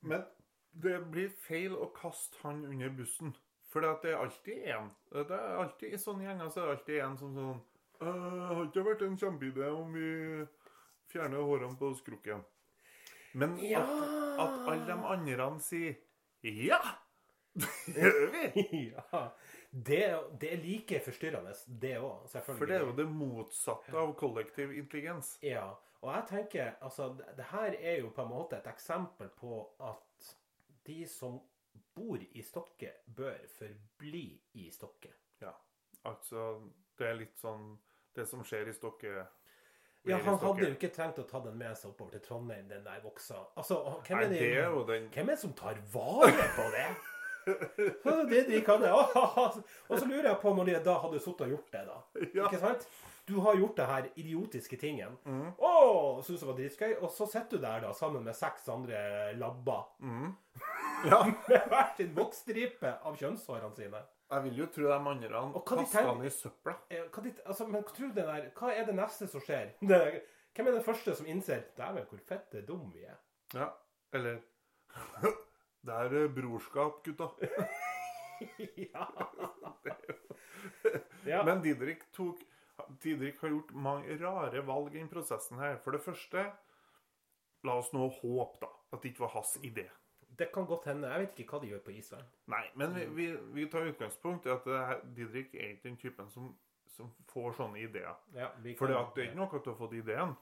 [0.00, 0.24] men
[0.72, 3.34] det blir feil å kaste han under bussen.
[3.68, 4.88] For det er alltid en.
[5.12, 7.58] Det er alltid, I sånne gjenger så er det alltid en som sånn
[7.98, 8.12] Det
[8.48, 10.08] Har ikke vært en kjempeidé om vi
[11.12, 12.40] fjerner hårene på skrukken?
[13.36, 13.82] Men Ja.
[13.84, 13.90] at,
[14.38, 15.98] at alle de andre sier
[16.42, 16.80] Ja!
[17.58, 18.64] Det gjør vi!
[18.92, 19.22] ja.
[19.70, 20.00] Det,
[20.40, 22.58] det er like forstyrrende, det òg, selvfølgelig.
[22.58, 25.34] For det er jo det motsatte av kollektiv intelligens.
[25.44, 25.66] Ja,
[26.00, 30.30] og jeg tenker altså, det, her er jo på en måte et eksempel på at
[30.86, 31.40] de som
[31.94, 34.28] bor i Stokke, bør forbli
[34.62, 35.10] i Stokke.
[35.42, 35.52] Ja,
[36.06, 36.60] altså
[36.98, 37.76] Det er litt sånn
[38.14, 39.26] Det som skjer i Stokke
[40.06, 42.84] Ja, han hadde jo ikke trengt å ta den med seg oppover til Trondheim, den
[42.86, 43.42] der voksa.
[43.58, 46.68] Altså, hvem er det, det er jo den hvem er det som tar vare på
[46.76, 46.88] det?
[48.28, 48.90] Det de kan det.
[48.92, 51.94] Og så lurer jeg på når de da hadde sittet og gjort det, da.
[52.36, 52.44] Ja.
[52.44, 52.84] Ikke sant?
[53.28, 55.14] Du har gjort det her idiotiske tingen.
[55.24, 55.46] Mm.
[55.56, 55.70] Å,
[56.24, 56.92] syns det var dritskøy.
[57.00, 59.00] Og så sitter du der da sammen med seks andre
[59.40, 59.86] labber
[61.08, 61.22] Ja.
[61.48, 64.04] med hver sin voksstripe av kjønnshårene sine.
[64.28, 66.74] Jeg vil jo tro de andre kasta han i søpla.
[66.92, 69.72] Eh, Hva, de, altså, men der, hva er det neste som skjer?
[69.90, 70.00] Det,
[70.56, 73.16] hvem er den første som innser Dæven, hvor fette dum vi er?
[73.54, 73.70] Ja.
[74.12, 74.42] Eller
[75.88, 77.30] Det er eh, brorskap, gutta.
[78.92, 79.06] ja.
[81.24, 81.42] ja.
[81.46, 82.42] Men Didrik tok
[83.02, 85.78] Didrik har gjort mange rare valg i prosessen her.
[85.82, 86.50] For det første
[87.66, 89.88] La oss nå håpe, da, at det ikke var hans idé.
[90.38, 91.10] Det kan godt hende.
[91.10, 92.32] Jeg vet ikke hva de gjør på Island.
[92.52, 96.30] Nei, men vi, vi, vi tar utgangspunkt i at her, Didrik er ikke den typen
[96.30, 96.52] som,
[96.94, 98.14] som får sånne ideer.
[98.36, 100.36] Ja, For det er ikke nok at du har fått ideen.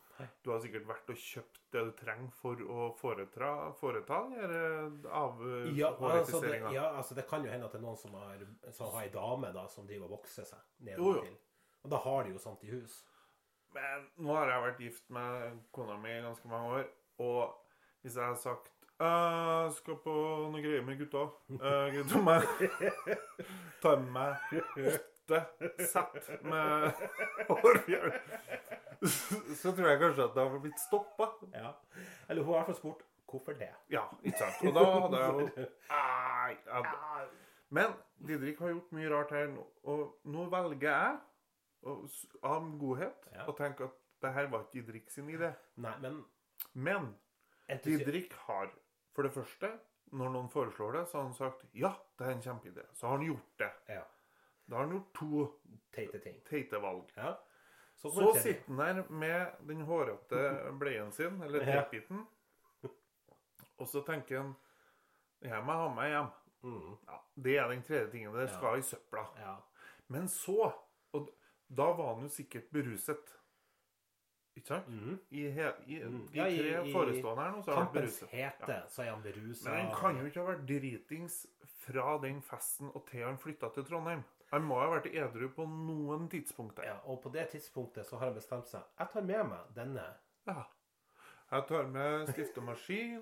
[0.44, 4.60] Du har sikkert vært og kjøpt det du trenger for å foreta, foreta denne
[5.76, 8.46] ja altså, det, ja, altså det kan jo hende at det er noen som har,
[8.70, 11.36] som har ei dame da, som driver og vokser seg nedentil.
[11.84, 13.00] Og da har de jo sånt i hus.
[13.76, 16.88] Men nå har jeg vært gift med kona mi i ganske mange år,
[17.24, 17.42] og
[18.04, 20.12] hvis jeg har sagt «Øh, skal på
[20.52, 21.26] noe greier med gutta.
[21.52, 22.46] Uh, gutta meg
[23.82, 24.54] tar med meg
[25.28, 25.40] åtte
[25.90, 27.02] sett med
[27.50, 28.06] hårfjær.
[29.60, 31.28] Så tror jeg kanskje at det har blitt stoppa.
[31.52, 31.74] Ja.
[32.28, 33.68] Eller hun har i hvert fall spurt hvorfor det.
[33.92, 34.64] Ja, ikke sant.
[34.70, 35.66] Og da hadde jeg jo
[36.78, 37.28] jeg-
[37.68, 37.92] Men
[38.26, 41.18] Didrik har gjort mye rart her nå, og nå velger jeg,
[42.42, 43.44] av godhet, Ja.
[43.46, 43.90] å tenke at
[44.22, 45.52] det her var ikke Didrik sin idé.
[45.76, 46.24] Nei, men
[46.72, 47.14] Men
[47.84, 48.70] Didrik har
[49.16, 49.70] for det første,
[50.12, 52.84] når noen foreslår det, så har han sagt ja, det er en kjempeidé.
[52.94, 53.70] Så har han gjort det.
[53.96, 54.02] Ja.
[54.68, 55.46] Da har han gjort to
[55.96, 56.36] Teite ting.
[56.46, 57.10] teite valg.
[57.16, 57.32] Ja.
[57.96, 60.42] Så, Så sitter han der med den hårete
[60.78, 61.84] bleien sin, eller Ja.
[63.78, 64.54] og så tenker han
[65.44, 66.28] jeg må ha meg hjem.
[66.62, 68.34] mm, Ja, det er den tredje tingen.
[68.34, 69.26] Det skal i søpla.
[69.38, 69.56] ja.
[70.08, 70.72] Men så
[71.12, 71.28] Og
[71.68, 73.32] da var han jo sikkert beruset.
[74.56, 74.86] Ikke sant?
[74.88, 75.18] Mm.
[75.30, 76.26] I, he, i Mm.
[76.32, 78.28] de Ja, i- tre forestående her nå, så er han beruset.
[78.30, 79.70] hete, så er han berusa.
[79.70, 81.46] Men han kan jo ikke ha vært dritings
[81.86, 84.24] fra den festen og til han flytta til Trondheim.
[84.52, 86.84] Han må ha vært edru på noen tidspunkter.
[86.84, 88.80] Ja, og på det tidspunktet så har han bestemt seg.
[88.98, 90.04] Jeg tar med meg denne.
[90.46, 90.62] Ja.
[91.52, 93.20] Jeg tar med stiftemaskin.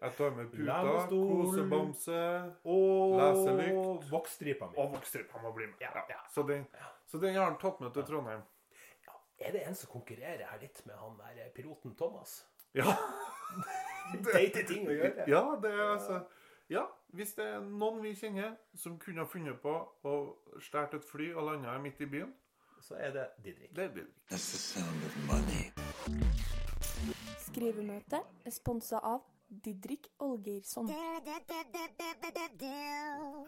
[0.00, 4.10] Jeg tar med puta, kosebamse Og Leselykt.
[4.10, 4.74] voksstripa mi.
[4.78, 5.74] og voksstripa må bli med.
[5.80, 6.20] Ja, ja.
[6.32, 6.66] Så, den,
[7.06, 8.40] så den har han tatt med til Trondheim.
[9.38, 12.40] Er det en som konkurrerer her litt med han der eh, piloten Thomas?
[12.74, 12.90] Ja.
[14.32, 15.24] Teite ting å gjøre.
[15.30, 16.18] Ja, det er altså
[16.68, 16.82] Ja,
[17.16, 19.72] hvis det er noen vi kjenner som kunne ha funnet på
[20.04, 20.14] å
[20.60, 22.34] stjele et fly og landa midt i byen,
[22.80, 23.72] Så er det Didrik.
[23.74, 24.14] det er Didrik.
[24.30, 25.72] That's the sound of money.
[27.48, 30.88] Skrivemøte er sponsa av Didrik Olgeirsson.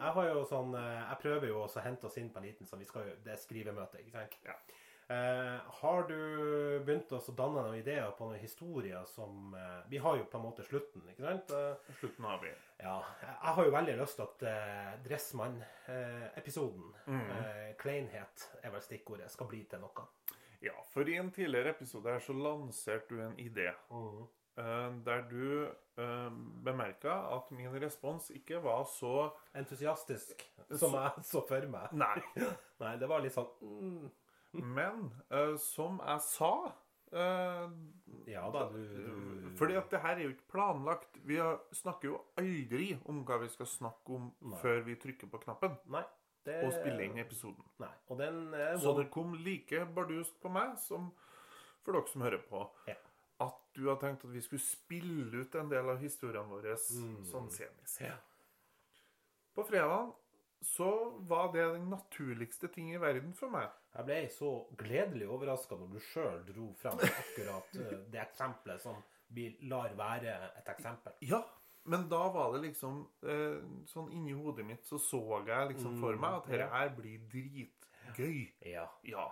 [0.01, 2.47] Jeg har jo sånn eh, Jeg prøver jo også å hente oss inn på en
[2.49, 4.37] liten sånn Vi skal jo Det er skrivemøte, ikke sant?
[4.47, 4.55] Ja.
[5.11, 6.17] Eh, har du
[6.85, 10.45] begynt å danne noen ideer på noen historier som eh, Vi har jo på en
[10.45, 11.51] måte slutten, ikke sant?
[11.57, 12.51] Eh, Slutten har vi.
[12.79, 12.93] ja,
[13.25, 19.49] jeg har jo veldig lyst til at eh, Dressmann-episoden, eh, kleinhet er vel stikkordet, skal
[19.51, 20.05] bli til noe.
[20.63, 23.71] Ja, for i en tidligere episode her så lanserte du en idé.
[23.89, 24.29] Mm.
[25.07, 25.71] der du
[26.61, 30.43] bemerka at min respons ikke var så Entusiastisk,
[30.77, 31.93] som jeg så for meg.
[31.97, 32.17] Nei.
[32.83, 34.09] Nei, det var litt sånn mm,
[34.53, 36.51] Men uh, som jeg sa
[37.13, 37.67] uh,
[38.27, 41.19] Ja da, du, du Fordi at det her er jo ikke planlagt.
[41.27, 45.41] Vi har, snakker jo aldri om hva vi skal snakke om før vi trykker på
[45.45, 46.03] knappen Nei.
[46.41, 47.61] Det, og spiller inn episoden.
[47.77, 47.91] Nei.
[48.09, 51.11] Og den er Så det kom like bardust på meg som
[51.85, 52.95] for dere som hører på, Ja.
[53.45, 57.49] at du har tenkt at vi skulle spille ut en del av historiene våre sånn
[57.49, 58.01] semisk.
[58.01, 58.07] Mm.
[58.07, 58.17] Ja.
[59.55, 60.11] På fredag
[60.61, 63.71] så var det den naturligste ting i verden for meg.
[63.95, 69.01] Jeg ble så gledelig overraska når du sjøl dro frem akkurat eh, det eksempelet som
[69.33, 71.15] vi lar være et eksempel.
[71.25, 71.41] Ja,
[71.89, 73.57] men da var det liksom eh,
[73.89, 78.43] Sånn inni hodet mitt så så jeg liksom for meg at dette her blir dritgøy.
[78.69, 78.85] Ja.
[79.07, 79.25] Ja.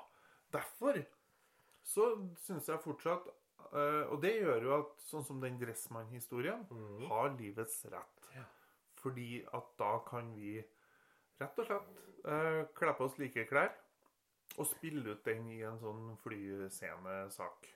[0.49, 0.97] Derfor
[1.85, 2.09] så
[2.41, 6.65] syns jeg fortsatt eh, Og det gjør jo at sånn som den Dressmann-historien
[7.11, 8.33] har livets rett.
[8.33, 8.47] Ja.
[8.99, 10.57] Fordi at da kan vi
[11.39, 13.71] rett og slett eh, kle på oss like klær
[14.59, 17.69] og spille ut den i en sånn flyscenesak.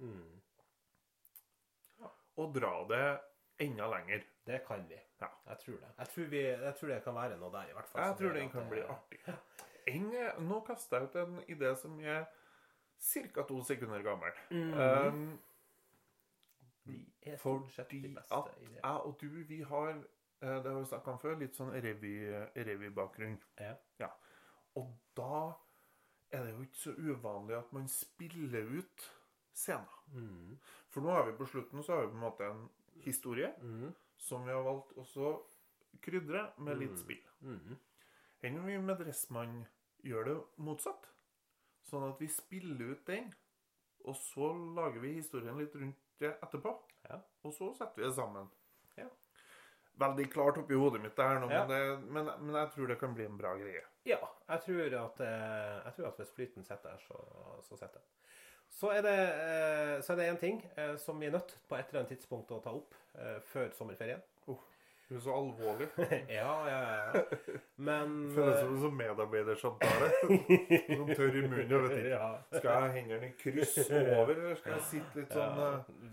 [0.00, 0.40] Mm.
[2.40, 3.02] Og dra det
[3.60, 4.22] enda lenger.
[4.46, 4.96] Det kan vi.
[5.20, 5.28] Ja.
[5.50, 5.90] Jeg tror det.
[5.98, 8.02] Jeg tror, vi, jeg tror det kan være noe der, i hvert fall.
[8.06, 9.20] Jeg tror den kan det- bli artig.
[9.90, 10.06] En,
[10.48, 12.24] nå kaster jeg ut en idé som er
[13.00, 13.42] ca.
[13.48, 14.32] to sekunder gammel.
[14.52, 15.38] Um,
[16.86, 19.98] De er fordi de at jeg og du, vi har
[20.40, 23.38] Det har vi snakka om før, litt sånn revy- revybakgrunn.
[23.98, 24.10] Ja.
[24.76, 25.52] Og da
[26.32, 29.04] er det jo ikke så uvanlig at man spiller ut
[29.52, 29.98] scener.
[30.14, 30.54] Mm.
[30.88, 32.68] For nå har vi på slutten så har vi på en måte en
[33.04, 33.92] historie Mm.
[34.16, 35.42] som vi har valgt også
[36.00, 37.20] krydre med litt spill.
[37.42, 37.76] Mm.
[38.42, 39.66] Enn om vi med Dressmann
[40.02, 41.06] gjør det motsatt.
[41.84, 43.34] Sånn at vi spiller ut den,
[44.04, 46.78] og så lager vi historien litt rundt det etterpå.
[47.10, 47.20] Ja.
[47.44, 48.48] Og så setter vi det sammen.
[50.00, 51.64] Veldig klart oppi hodet mitt der nå, Ja.
[51.66, 53.82] men, det, men, men jeg tror det kan bli en bra greie.
[54.08, 57.18] Ja, jeg tror at, eh, jeg tror at hvis flyten sitter der, så,
[57.68, 58.08] så sitter den.
[58.70, 61.88] Så er det eh, så det en ting eh, som vi er nødt på et
[61.90, 64.22] eller annet tidspunkt å ta opp eh, før sommerferien.
[65.10, 65.88] Du er så alvorlig.
[66.38, 67.22] ja, ja, ja.
[67.82, 70.10] Men Føles som en sånn medarbeidersamtale.
[70.22, 71.72] Sånn tørr i munnen.
[71.72, 72.12] Jeg vet ikke.
[72.14, 72.28] ja.
[72.52, 75.70] Skal jeg ha hendene i kryss over, eller skal jeg sitte litt sånn ja.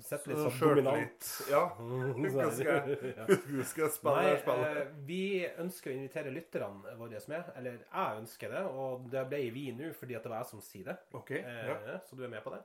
[0.07, 1.29] Sett litt sånn sånn dominant.
[1.51, 1.61] Ja.
[1.77, 3.37] Hva skal jeg,
[3.69, 4.15] skal jeg spille?
[4.17, 4.71] Nei, spille?
[4.71, 5.21] eh, vi
[5.67, 7.53] ønsker å invitere lytterne våre med.
[7.61, 10.65] Eller jeg ønsker det, og det ble vi nå fordi at det var jeg som
[10.65, 10.97] sier det.
[11.21, 11.35] OK.
[11.37, 11.77] Ja.
[11.77, 12.63] Eh, Så du er med på det.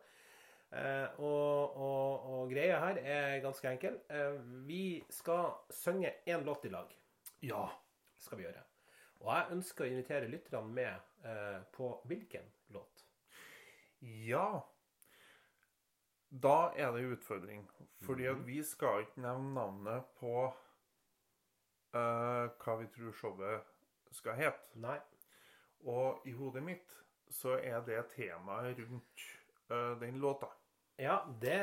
[0.72, 3.98] Eh, og, og, og greia her er ganske enkel.
[4.08, 6.92] Eh, vi skal synge én låt i lag.
[7.42, 7.68] ja.
[8.22, 8.60] skal vi gjøre.
[9.20, 13.02] Og jeg ønsker å invitere lytterne med eh, på hvilken låt.
[14.00, 14.62] Ja.
[16.30, 17.64] Da er det en utfordring.
[18.06, 18.36] Fordi Mhm.
[18.40, 20.46] at vi skal ikke nevne navnet på
[21.94, 23.62] eh, hva vi tror showet
[24.12, 24.70] skal hete.
[24.80, 24.98] Nei.
[25.84, 26.94] Og i hodet mitt
[27.28, 29.26] så er det temaet rundt
[29.70, 30.46] eh, den låta.
[31.00, 31.54] Ja, det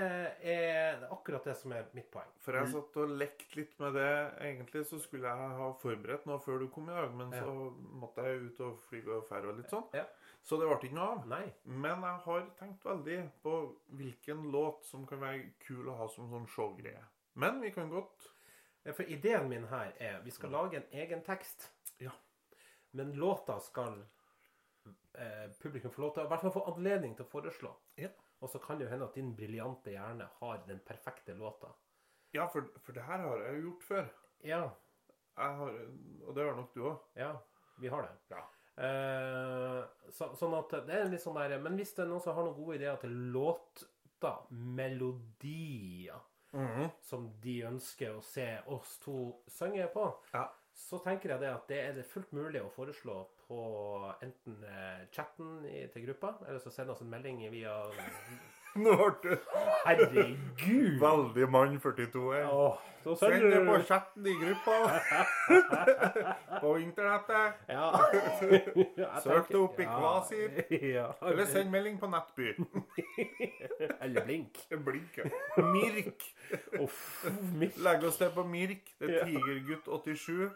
[0.42, 2.28] er akkurat det som er mitt poeng.
[2.42, 4.08] For jeg satt og lekte litt med det.
[4.42, 7.44] Egentlig så skulle jeg ha forberedt noe før du kom i dag, men Ja.
[7.46, 7.70] så
[8.02, 9.86] måtte jeg ut og fly og ferde og litt sånn.
[9.94, 10.06] Ja.
[10.44, 11.28] Så det ble ikke noe av.
[11.28, 11.54] Nei.
[11.66, 13.56] Men jeg har tenkt veldig på
[14.00, 17.04] hvilken låt som kan være kul å ha som sånn showgreie.
[17.36, 18.30] Men vi kan godt
[18.96, 21.70] For ideen min her er vi skal lage en egen tekst.
[22.00, 22.12] Ja.
[22.94, 24.06] Men låta skal
[25.16, 27.74] eh, publikum få lov til i hvert fall få anledning til å foreslå.
[27.98, 28.10] Ja.
[28.42, 31.72] Og så kan det jo hende at din briljante hjerne har den perfekte låta.
[32.34, 34.08] Ja, for, for det her har jeg jo gjort før.
[34.48, 34.62] Ja.
[35.40, 35.74] Har,
[36.28, 36.98] og det har nok du òg.
[37.20, 37.34] Ja,
[37.80, 38.16] vi har det.
[38.32, 38.44] Ja.
[38.80, 39.82] Eh,
[40.16, 42.46] så, sånn at det er litt sånn der Men hvis det er noen som har
[42.48, 43.90] noen gode ideer til låter,
[44.52, 46.20] melodier,
[47.06, 50.50] som de ønsker å se oss to synge på, Ja.
[50.76, 55.08] så tenker jeg det at det er det fullt mulig å foreslå på enten eh,
[55.12, 57.74] chatten til gruppa, eller så sende oss en melding via
[58.78, 59.48] Nå ble du
[59.88, 61.00] Herregud!
[61.02, 62.44] Veldig mann 42 her.
[62.44, 62.54] Eh.
[62.54, 64.76] Åh, Send det på chatten i gruppa.
[66.62, 67.54] på internettet.
[67.68, 67.88] Ja.
[69.24, 70.62] Søk det opp i Kvasir.
[70.70, 72.52] Eller send melding på Nettby.
[74.02, 74.62] eller Blink.
[74.86, 75.64] Blink, ja.
[75.64, 76.30] Mirk.
[76.84, 77.26] Uff,
[77.78, 78.94] Legg oss det på Mirk.
[79.00, 80.52] Det er Tigergutt87.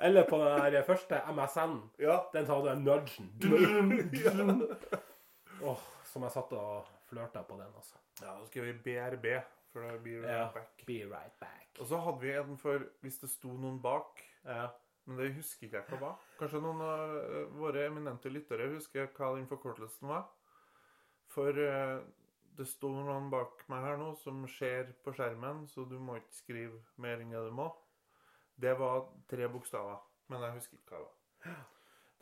[0.00, 1.76] Eller på den der første MSN.
[2.02, 2.18] Ja.
[2.32, 4.62] Den hadde den nudgen.
[5.62, 7.98] Åh, som jeg satt og flørta på den, altså.
[8.22, 9.26] Ja, da skrev vi BRB,
[9.72, 10.46] for da blir right Ja.
[10.54, 10.84] back.
[10.86, 11.68] Be right back.
[11.80, 14.22] Og så hadde vi en for hvis det sto noen bak.
[14.44, 14.68] Ja.
[15.06, 16.18] Men det husker ikke jeg hva var.
[16.38, 20.28] Kanskje noen av eh, våre eminente lyttere husker hva den forkortelsen var.
[21.32, 21.96] For eh,
[22.58, 26.36] det står noen bak meg her nå som ser på skjermen, så du må ikke
[26.36, 27.66] skrive mer enn det du må.
[28.60, 29.96] Det var tre bokstaver,
[30.28, 31.14] men jeg husker ikke hva det var.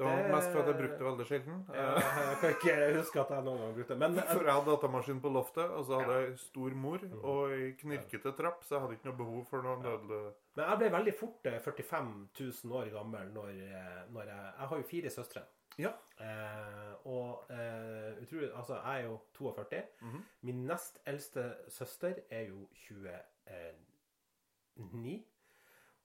[0.00, 1.64] Det var Det- mest for at jeg brukte det veldig sjelden.
[1.74, 3.98] Eh, Jeg kan ikke huske at jeg noen gang brukte det.
[3.98, 7.72] Men For jeg hadde datamaskin på loftet, og så hadde jeg stor mor og ei
[7.76, 10.32] knirkete trapp, så jeg hadde ikke noe behov for noe nødlø...
[10.56, 12.28] Men jeg ble veldig fort eh, 45
[12.64, 15.42] 000 år gammel når, eh, når jeg Jeg har jo fire søstre.
[15.78, 15.92] Ja.
[16.18, 19.82] Eh, og eh, utrolig Altså, jeg er jo 42.
[20.00, 20.24] Mhm.
[20.42, 23.18] Min nest eldste søster er jo 29.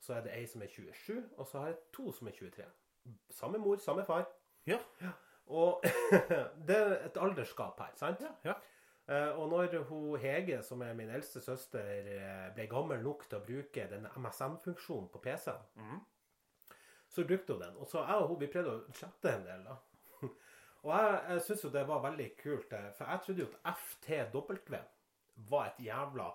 [0.06, 2.65] Så er det ei som er 27, og så har jeg to som er 23.
[3.34, 4.28] Samme mor, samme far.
[4.70, 4.78] Ja.
[5.48, 5.82] Og
[6.68, 8.22] det er et aldersgap her, sant?
[8.46, 8.54] Ja.
[9.10, 13.39] Eh, og når hun Hege, som er min eldste søster, eh, ble gammel nok til
[13.39, 16.00] å bruke denne MSN-funksjonen på PC-en, Mhm.
[17.10, 17.76] så brukte hun den.
[17.78, 19.76] Og så jeg og hun vi prøvde å chatte en del, da.
[20.86, 23.78] Og jeg, jeg syns jo det var veldig kult, eh, for jeg trodde jo at
[23.78, 24.82] FTW
[25.50, 26.32] var et jævla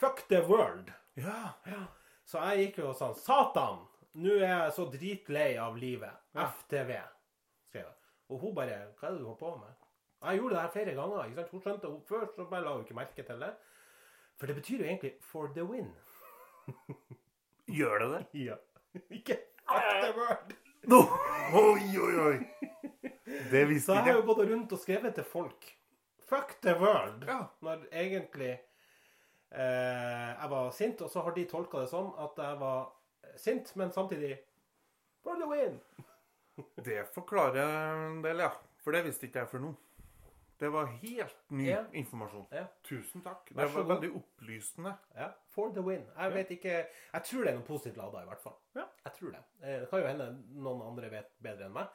[0.00, 0.92] Fuck the world!
[1.16, 1.52] Ja.
[1.66, 1.82] Ja.
[2.30, 3.80] Så jeg gikk jo sånn Satan!
[4.22, 6.14] Nå er jeg så dritlei av livet.
[6.34, 6.92] FTV,
[7.66, 7.96] skrev jeg.
[8.30, 9.72] Og hun bare Hva er det du holder på med?
[10.20, 11.24] Jeg gjorde det her flere ganger.
[11.24, 11.50] ikke sant?
[11.50, 13.50] Hun skjønte hun først, så bare la hun ikke merke til det.
[14.38, 15.90] For det betyr jo egentlig 'for the win'.
[17.78, 18.44] Gjør det det?
[18.46, 18.56] Ja.
[19.18, 20.54] Ikke the world.
[21.52, 22.38] Oi, oi, oi.
[23.50, 25.76] Det Så visste jeg har jo gått rundt og skrevet til folk
[26.28, 27.26] 'fuck the world'.
[27.26, 27.44] Ja.
[27.60, 28.60] Når egentlig
[29.50, 32.92] jeg var sint, og så har de tolka det som at jeg var
[33.36, 34.38] sint, men samtidig
[35.22, 35.78] 'for the win'.
[36.84, 38.50] Det forklarer en del, ja.
[38.84, 39.74] For det visste ikke jeg før nå.
[40.60, 41.84] Det var helt ny Ja.
[41.92, 42.46] informasjon.
[42.52, 42.66] Ja.
[42.84, 43.48] Tusen takk.
[43.48, 43.86] Det var god.
[43.94, 44.94] veldig opplysende.
[45.16, 46.04] Ja, for the win.
[46.18, 48.56] Jeg vet ikke Jeg tror det er noe positivt lada, i hvert fall.
[48.76, 48.84] Ja.
[49.04, 49.40] Jeg tror det.
[49.62, 51.86] Eh, Det kan jo hende noen andre vet bedre enn meg,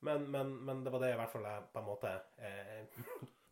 [0.00, 2.86] men, men, men det var det i hvert fall jeg på en måte eh,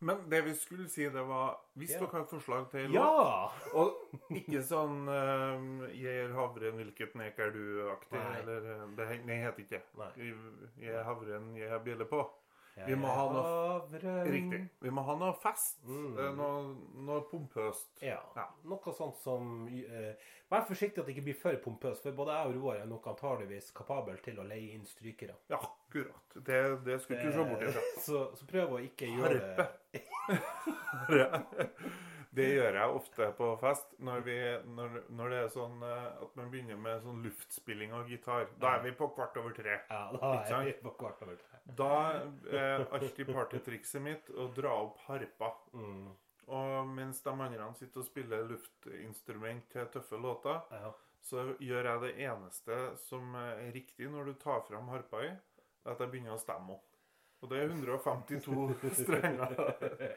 [0.03, 1.99] Men det vi skulle si, det var Hvis Ja.
[2.03, 3.47] dere har forslag til låt Ja!
[3.73, 3.95] Og
[4.29, 8.19] ikke sånn uh, 'Jeg er havren, hvilket nek er du?'-aktig.
[8.39, 9.81] Eller eh, Det heter ikke.
[9.97, 10.11] det.
[10.77, 12.25] 'Jeg er havren, jeg har bjelle på'.
[12.87, 14.61] Vi må ha noe- Riktig.
[14.81, 15.83] Vi må ha noe fest.
[15.85, 16.17] Mm.
[16.17, 17.91] eh, Noe, noe pompøst.
[18.01, 18.17] Ja.
[18.35, 18.47] Ja.
[18.65, 20.13] Noe sånt som uh,
[20.49, 23.07] Vær forsiktig at det ikke blir for pompøst, for både jeg og Roar er nok
[23.13, 25.35] antageligvis kapabel til å leie inn strykere.
[25.49, 26.35] Ja, akkurat.
[26.35, 27.81] Det, det skulle ikke du se bort ifra.
[27.81, 29.69] Eh, Så, så prøv å ikke gjøre Harpe.
[29.93, 31.69] det
[32.33, 33.91] Det gjør jeg ofte på fest.
[34.01, 34.37] Når, vi,
[34.73, 38.47] når, når det er sånn eh, at man begynner med sånn luftspilling av gitar.
[38.61, 39.75] Da er vi på kvart over tre.
[39.89, 41.61] Ja, da er vi på kvart over tre.
[41.77, 41.91] Da
[42.49, 45.53] er alltid partytrikset mitt å dra opp harpa.
[45.77, 46.07] Mm.
[46.53, 50.91] Og mens de andre sitter og spiller luftinstrument til tøffe låter, Ja.
[51.23, 55.29] så gjør jeg det eneste som er riktig når du tar fram harpa i,
[55.85, 56.89] at jeg begynner å stemme henne.
[57.43, 58.67] Og det er 152
[59.03, 59.55] strenger.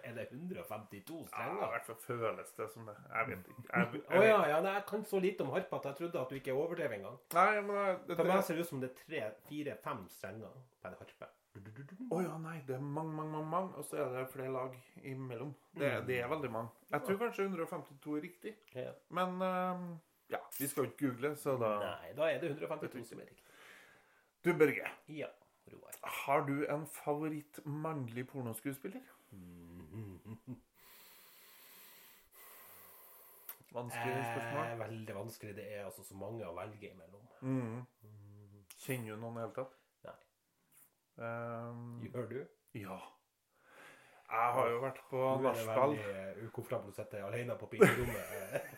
[0.04, 1.56] Er det 152 strenger?
[1.56, 2.94] Ja, I hvert fall føles det som det.
[3.10, 3.64] Jeg vet ikke.
[3.72, 6.20] Jeg, jeg, Å ja, ja, nei, jeg kan så lite om harpa at jeg trodde
[6.22, 7.16] at du ikke overdrev engang.
[7.34, 10.54] Nei, men det, For meg ser det ut som det er tre, fire, fem strenger
[10.54, 11.30] på en harpe.
[12.12, 12.58] Å ja, nei.
[12.68, 13.80] Det er mange, mange, mange, mange.
[13.80, 15.54] Og så er det flere lag imellom.
[15.72, 16.84] Det, det er veldig mange.
[16.92, 18.52] Jeg tror kanskje 152 er riktig.
[18.76, 18.92] Ja.
[19.18, 19.86] Men eh,
[20.36, 23.30] ja, vi skal jo ikke google, så da Nei, da er det 152 som er
[23.30, 23.42] riktig.
[24.44, 24.92] Du, Børge.
[25.10, 25.32] Ja.
[26.07, 29.03] Har du en favoritt mannlig pornoskuespiller?
[33.77, 34.66] Vanskelig spørsmål.
[34.66, 35.57] Eh, veldig vanskelig.
[35.57, 37.27] Det er altså så mange å velge imellom.
[37.40, 37.83] Mm.
[38.81, 39.77] Kjenner du noen i det hele tatt?
[40.07, 40.16] Nei.
[41.16, 42.40] Um, Gjør du?
[42.77, 42.97] ja.
[44.27, 48.73] Jeg har jo vært på Nå er veldig ukomfortabel ukomfortabelt å sitte alene på pinserommet.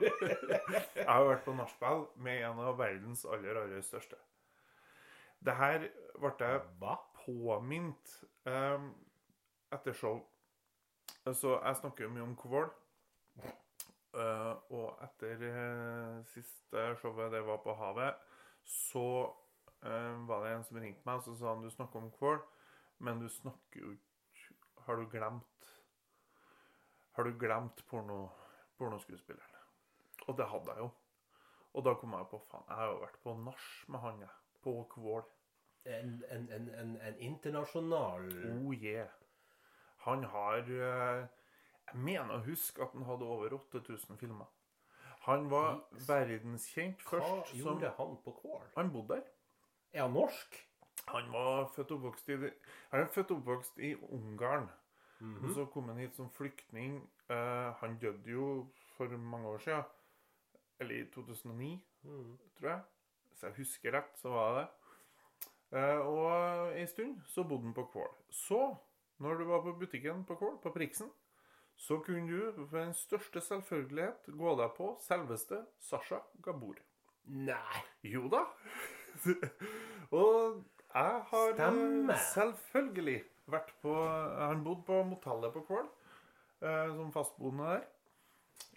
[0.96, 4.16] Jeg har jo vært på nachspiel med en av verdens aller, aller største.
[5.44, 6.62] Det her ble jeg
[7.24, 8.14] påminnet
[8.48, 8.88] um,
[9.72, 10.22] etter show.
[11.32, 12.70] Så jeg snakker mye om Kvål.
[14.14, 18.20] Uh, og etter uh, siste showet det var på havet,
[18.62, 19.06] så
[19.82, 22.38] uh, var det en som ringte meg og så sa han, du snakker om Kvål,
[23.02, 24.12] men du snakker jo ikke
[24.86, 25.72] Har du glemt
[27.16, 28.28] Har du glemt porno,
[28.78, 29.66] pornoskuespilleren?
[30.28, 30.90] Og det hadde jeg jo.
[31.74, 34.34] Og da kom jeg på faen, jeg har jo vært på nach med han, jeg.
[34.62, 35.24] På Kvål.
[35.84, 39.08] En, en, en, en, en internasjonal Oh yeah.
[40.04, 41.24] Han har eh,
[41.92, 44.48] Jeg mener å huske at han hadde over 8000 filmer.
[45.24, 48.64] Han var verdenskjent Hva først som gjorde han på Kål?
[48.76, 49.28] Han bodde der.
[49.92, 50.56] Er han norsk?
[51.08, 52.36] Han var født og oppvokst i,
[52.90, 54.68] han er født og oppvokst i Ungarn.
[55.20, 56.98] Mm Og så kom han hit som flyktning.
[57.30, 58.66] Uh, han døde jo
[58.96, 59.84] for mange år siden.
[60.80, 62.38] Eller i 2009, mm.
[62.58, 62.80] tror jeg.
[63.28, 64.83] Hvis jeg husker rett, så var det det.
[65.74, 68.10] Eh, og en stund så bodde han på Kvål.
[68.30, 68.60] Så,
[69.18, 71.10] når du var på butikken på Kvål, på Priksen,
[71.76, 76.78] så kunne du for den største selvfølgelighet gå deg på selveste Sasha Gabor.
[77.24, 77.82] Nei.
[78.06, 78.44] Jo da.
[80.20, 80.62] og
[80.94, 82.18] jeg har Stemme.
[82.30, 83.18] Selvfølgelig
[83.50, 85.88] vært på Han bodde på motellet på Kvål,
[86.62, 87.88] eh, som fastboende der.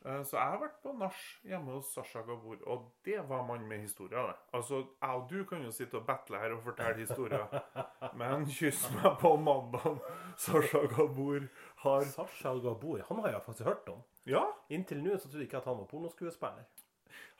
[0.05, 3.65] Eh, så jeg har vært på nach hjemme hos Sasha Gabor, og det var mann
[3.67, 4.29] med historier.
[4.55, 7.47] Altså, jeg og du kan jo sitte og battle her og fortelle historier,
[8.19, 9.97] men kyss meg på mandag.
[10.39, 11.47] Sasha Gabor
[11.83, 14.03] har Sasha Gabor, han har jeg faktisk hørt om.
[14.29, 16.67] Ja, Inntil nå så trodde jeg ikke at han var pornoskuespiller.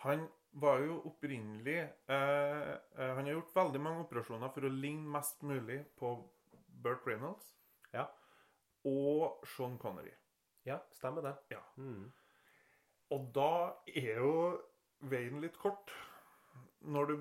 [0.04, 0.28] Han
[0.58, 5.42] var jo opprinnelig eh, eh, Han har gjort veldig mange operasjoner for å ligne mest
[5.46, 6.14] mulig på
[6.84, 7.50] Burt Reynolds
[7.94, 8.06] Ja.
[8.88, 10.14] og Sean Connery.
[10.66, 11.36] Ja, stemmer det.
[11.54, 11.62] Ja.
[11.78, 12.08] Mm.
[13.12, 13.50] Og da
[13.96, 14.34] er jo
[15.08, 15.92] veien litt kort.
[16.88, 17.14] Når du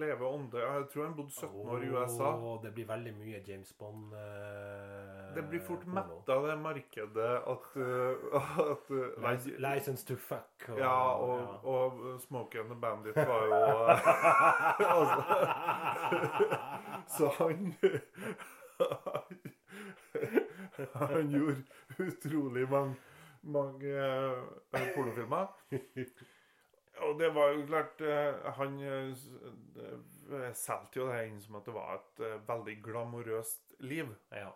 [0.00, 2.32] lever ånde Jeg tror han bodde 17 år i USA.
[2.34, 7.68] Åh, det blir veldig mye James Bond eh, Det blir fort metta, det markedet, at,
[7.76, 10.66] uh, at uh, Lic- License to fuck.
[10.68, 11.44] Og, Ja, og, ja.
[11.70, 13.52] og Smokey and the Bandit var jo
[14.96, 15.22] altså,
[17.16, 17.74] Så han
[20.94, 21.62] Han gjorde
[21.98, 22.94] utrolig mange,
[23.42, 23.94] mange
[24.72, 25.46] uh, pornofilmer.
[27.00, 31.74] Og det var jo klart uh, Han uh, solgte jo det inn som at det
[31.74, 34.10] var et veldig glamorøst liv.
[34.30, 34.50] ja.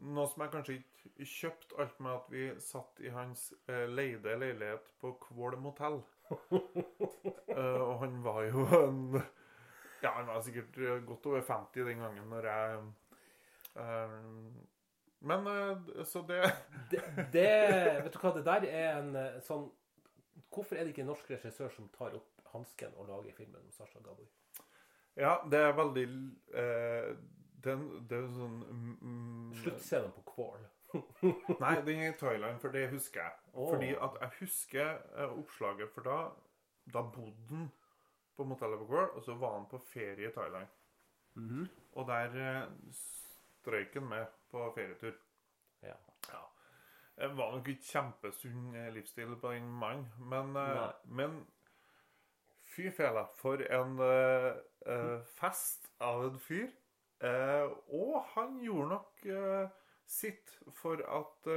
[0.00, 4.88] Noe som jeg kanskje ikke kjøpte alt med at vi satt i hans leide leilighet
[4.98, 6.00] på Kvål motell.
[7.84, 9.20] Og han var jo en
[10.02, 12.82] Ja, han var sikkert godt over 50 den gangen når jeg
[15.20, 16.42] Men eh, så det
[16.90, 17.02] det,
[17.32, 17.50] det
[18.04, 19.66] Vet du hva, det der er en eh, sånn
[20.48, 23.72] Hvorfor er det ikke en norsk regissør som tar opp hansken og lager filmen om
[23.74, 24.28] Sasha Gabor?
[25.18, 26.06] Ja, det er veldig
[26.54, 27.10] eh,
[27.64, 30.66] den, Det er jo sånn mm, mm, Sluttscenen på Kvål.
[31.60, 33.34] Nei, den er i Thailand, for det husker jeg.
[33.52, 33.66] Oh.
[33.74, 36.18] Fordi at jeg husker eh, oppslaget, for da,
[36.94, 37.66] da bodde han
[38.38, 40.70] på motellet på Kvål, og så var han på ferie i Thailand.
[41.92, 42.62] Og der eh,
[42.94, 45.14] strøyk han med på ferietur.
[45.82, 45.94] Ja.
[46.28, 46.42] Ja.
[47.18, 50.92] Det var nok ikke kjempesunn eh, livsstil på den mannen, men, eh, Nei.
[51.20, 51.38] men
[52.74, 56.68] fy fela, for en eh, fest av en fyr.
[57.18, 59.70] Uh, og han gjorde nok uh,
[60.06, 61.48] sitt for at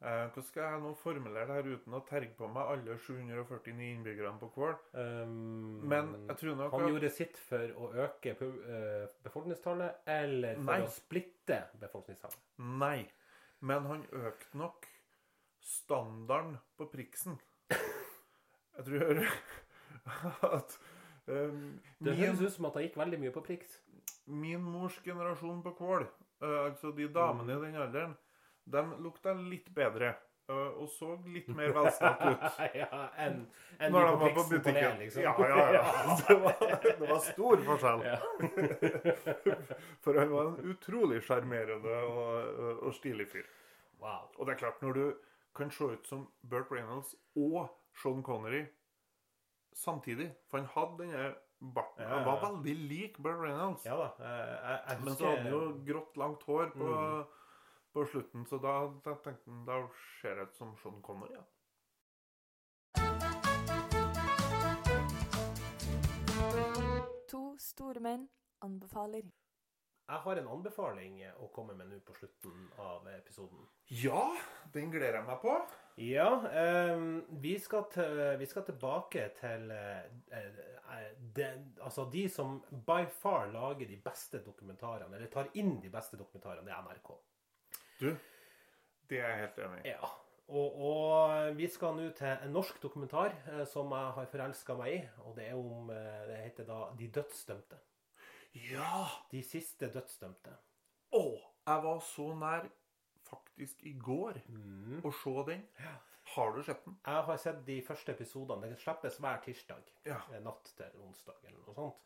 [0.00, 4.38] Hvordan skal jeg nå formulere det her uten å terge på meg alle 749 innbyggerne
[4.42, 4.74] på Kvål?
[4.92, 10.54] Um, Men jeg tror nok han at- gjorde sitt for å øke eh, befolkningstallet, eller
[10.60, 10.82] for Nei.
[10.84, 12.36] å splitte befolkningstallet?
[12.58, 13.06] Nei.
[13.64, 14.86] Men han økte nok
[15.64, 17.38] standarden på priksen.
[17.70, 19.22] Jeg tror
[20.60, 20.76] at
[21.26, 23.80] um, Det høres ut som at det gikk veldig mye på priks.
[24.26, 26.04] min mors generasjon på Kvål,
[26.42, 28.16] eh, altså de damene i den alderen,
[28.66, 30.14] de lukta litt bedre.
[30.48, 32.44] eh, og så litt mer velstelt ut.
[32.82, 33.40] ja, enn
[33.78, 34.98] en Når de de på var på butikken.
[35.00, 35.22] Liksom.
[35.22, 35.84] Ja, ja, ja.
[36.28, 36.60] Det var,
[37.00, 38.04] det var stor forskjell.
[38.06, 38.18] Ja.
[40.04, 43.46] For han var en utrolig sjarmerende og, og stilig fyr.
[44.00, 44.28] Wow.
[44.38, 45.04] Og det er klart, når du
[45.56, 48.66] kan se ut som Burt Reynolds og Sean Connery
[49.76, 51.24] samtidig For han hadde denne
[51.74, 52.04] barten.
[52.08, 53.86] Han var veldig lik Burt Reynolds.
[53.88, 54.08] Ja da.
[54.20, 57.24] Jeg, Jeg, jeg Men så hadde han jo grått, langt hår på, Mm.
[57.96, 58.74] På slutten, så da,
[59.04, 59.76] da tenkte han Da
[60.20, 61.32] ser det ut som Sean Connery.
[61.32, 61.44] Ja.
[67.32, 68.26] To store menn
[68.60, 69.24] anbefaler.
[70.06, 73.64] Jeg har en anbefaling å komme med nå på slutten av episoden.
[73.88, 74.36] ja,
[74.74, 75.54] den gleder jeg meg på.
[75.96, 77.00] Ja, Eh,
[77.42, 80.04] vi, skal til, vi skal tilbake til eh,
[80.36, 81.08] eh,
[81.40, 86.20] den, altså de som by far lager de beste dokumentarene, eller tar inn de beste
[86.20, 87.10] dokumentarene, det er NRK.
[88.00, 88.10] Du,
[89.10, 89.88] det er jeg helt enig i.
[89.94, 90.08] Ja.
[90.48, 94.92] Og, og vi skal nå til en norsk dokumentar eh, som jeg har forelska meg
[94.94, 95.00] i.
[95.26, 97.78] Og det er om eh, Det heter da De dødsdømte.
[98.70, 99.06] Ja!
[99.32, 100.54] De siste dødsdømte.
[101.18, 101.22] Å!
[101.66, 102.68] Jeg var så nær
[103.26, 105.00] faktisk i går Mm.
[105.02, 105.64] å se den.
[106.36, 106.94] Har du sett den?
[107.06, 108.68] Jeg har sett de første episodene.
[108.70, 109.82] Den slippes hver tirsdag.
[110.06, 110.20] Ja.
[110.32, 112.02] eh, Natt til onsdag, eller noe sånt.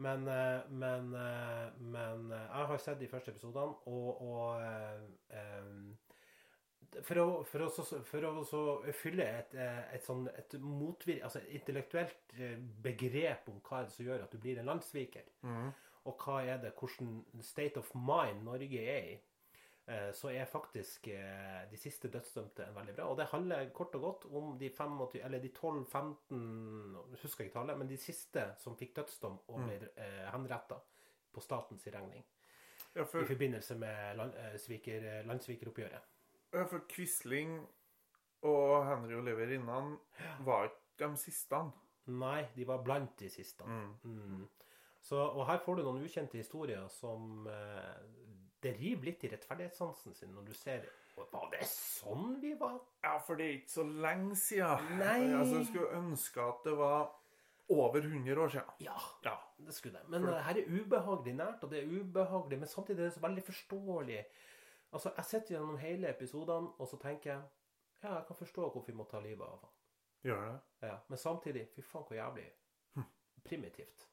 [0.00, 4.62] Men, eh, men, eh, men eh, jeg har sett de første episodene, og, og
[7.04, 8.62] for å, for å, for å så
[8.96, 9.52] fylle et,
[9.94, 11.20] et sånn et motvir...
[11.26, 12.34] Altså et intellektuelt
[12.82, 15.28] begrep om hva er det som gjør at du blir en landssviker,
[16.08, 19.18] og hva er det, hvordan state of mind Norge er i,
[20.14, 23.08] så er faktisk eh, de siste dødsdømte en veldig bra.
[23.10, 27.78] Og det handler kort og godt om de 25, eller de 12-15 Husker ikke tallet,
[27.78, 29.98] men de siste som fikk dødsdom og ble mm.
[30.34, 30.78] henretta
[31.32, 32.24] på statens regning
[32.94, 36.08] Ja, i forbindelse med land, eh, sviker, landssvikeroppgjøret.
[36.52, 37.60] ja, for Quisling
[38.42, 39.96] og Henry Oliver Rinnan
[40.46, 41.60] var ikke de siste.
[42.10, 43.64] Nei, de var blant de siste.
[43.64, 44.48] Mm.
[45.00, 48.19] Så, og her får du noen ukjente historier som eh,
[48.62, 50.84] Det river litt i rettferdighetssansen sin når du ser
[51.16, 52.78] Var det sånn vi var?
[53.04, 54.92] Ja, for det er ikke så lenge siden.
[55.00, 55.32] Nei.
[55.36, 57.10] Altså, jeg skulle ønske at det var
[57.70, 58.70] over 100 år siden.
[58.80, 59.34] Ja, Ja.
[59.58, 60.08] det skulle det.
[60.08, 60.38] Men for...
[60.46, 64.24] her er ubehagelig nært, og det er ubehagelig, men samtidig er det så veldig forståelig.
[64.92, 67.42] Altså, Jeg sitter gjennom hele episodene, og så tenker jeg
[68.02, 69.70] ja, jeg kan forstå hvorfor vi må ta livet av han.
[70.24, 70.88] Gjør det?
[70.88, 72.46] Ja, men samtidig, fy faen hvor jævlig
[73.44, 74.08] primitivt.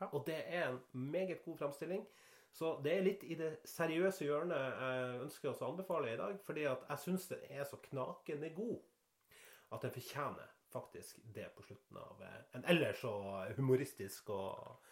[0.00, 0.06] Ja.
[0.12, 2.06] Og det er en meget god framstilling.
[2.52, 6.64] Så det er litt i det seriøse hjørnet jeg ønsker å anbefale i dag, fordi
[6.66, 8.80] at jeg syns den er så knakende god
[9.70, 13.12] at den fortjener faktisk det på slutten av eh, en ellers så
[13.56, 14.82] humoristisk og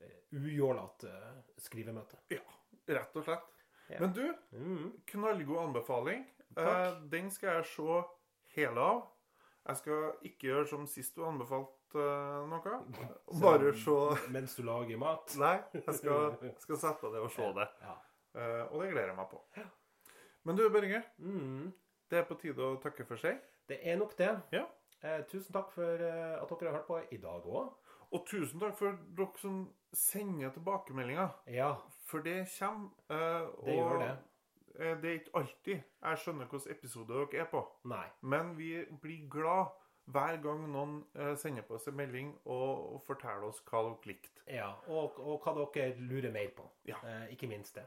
[0.00, 1.12] eh, ujålete
[1.62, 2.18] skrivemøte.
[2.34, 2.42] Ja,
[2.98, 3.50] rett og slett.
[3.90, 4.00] Ja.
[4.00, 4.92] Men du, Mm.
[5.06, 6.26] knallgod anbefaling.
[6.54, 6.66] Takk.
[6.66, 8.02] Eh, den skal jeg se
[8.56, 9.02] hele av.
[9.66, 12.78] Jeg skal ikke gjøre som sist du anbefalte eh, noe.
[13.42, 13.96] Bare se
[14.34, 15.34] Mens du lager mat.
[15.42, 16.34] Nei, jeg skal,
[16.64, 17.68] skal sette det og se det.
[17.84, 17.96] Ja.
[18.34, 19.42] Eh, og det gleder jeg meg på.
[20.44, 21.02] Men du, Børge.
[21.18, 21.72] Mm.
[22.10, 23.38] Det er på tide å takke for seg.
[23.68, 24.32] Det er nok det.
[24.52, 24.66] Ja.
[25.04, 27.72] Eh, tusen takk for eh, at dere har hørt på i dag òg.
[28.14, 29.62] Og tusen takk for dere som
[29.94, 31.32] sender tilbakemeldinger.
[31.50, 31.74] Ja,
[32.10, 32.90] For det kommer.
[33.08, 34.14] eh, det og, gjør det.
[34.74, 37.60] Det er ikke alltid jeg skjønner hvilken episode dere er på.
[37.86, 38.06] Nei.
[38.22, 38.72] Men vi
[39.02, 39.70] blir glad
[40.12, 44.10] hver gang noen eh, sender på oss en melding og, og forteller oss hva dere
[44.12, 44.42] likte.
[44.52, 46.66] Ja, og, og hva dere lurer mer på.
[46.88, 46.96] Ja.
[47.04, 47.86] Eh, ikke minst det.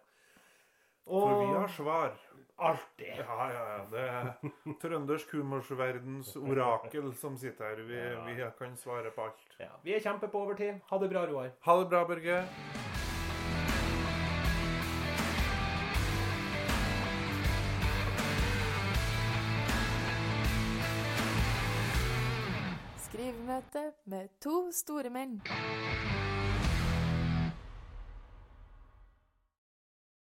[1.07, 2.17] For vi har svar.
[2.57, 3.21] alltid.
[3.21, 3.85] Ja, ja, ja.
[3.91, 7.83] Det er trøndersk humorsverdens orakel som sitter her.
[7.87, 8.25] Vi, Ja.
[8.25, 9.55] vi kan svare på alt.
[9.59, 10.81] Ja, vi er kjempe på overtid.
[10.89, 11.53] Ha det bra, Roar.
[11.61, 12.41] Ha det bra, Børge.
[23.57, 25.41] Skrivemøte med to store menn.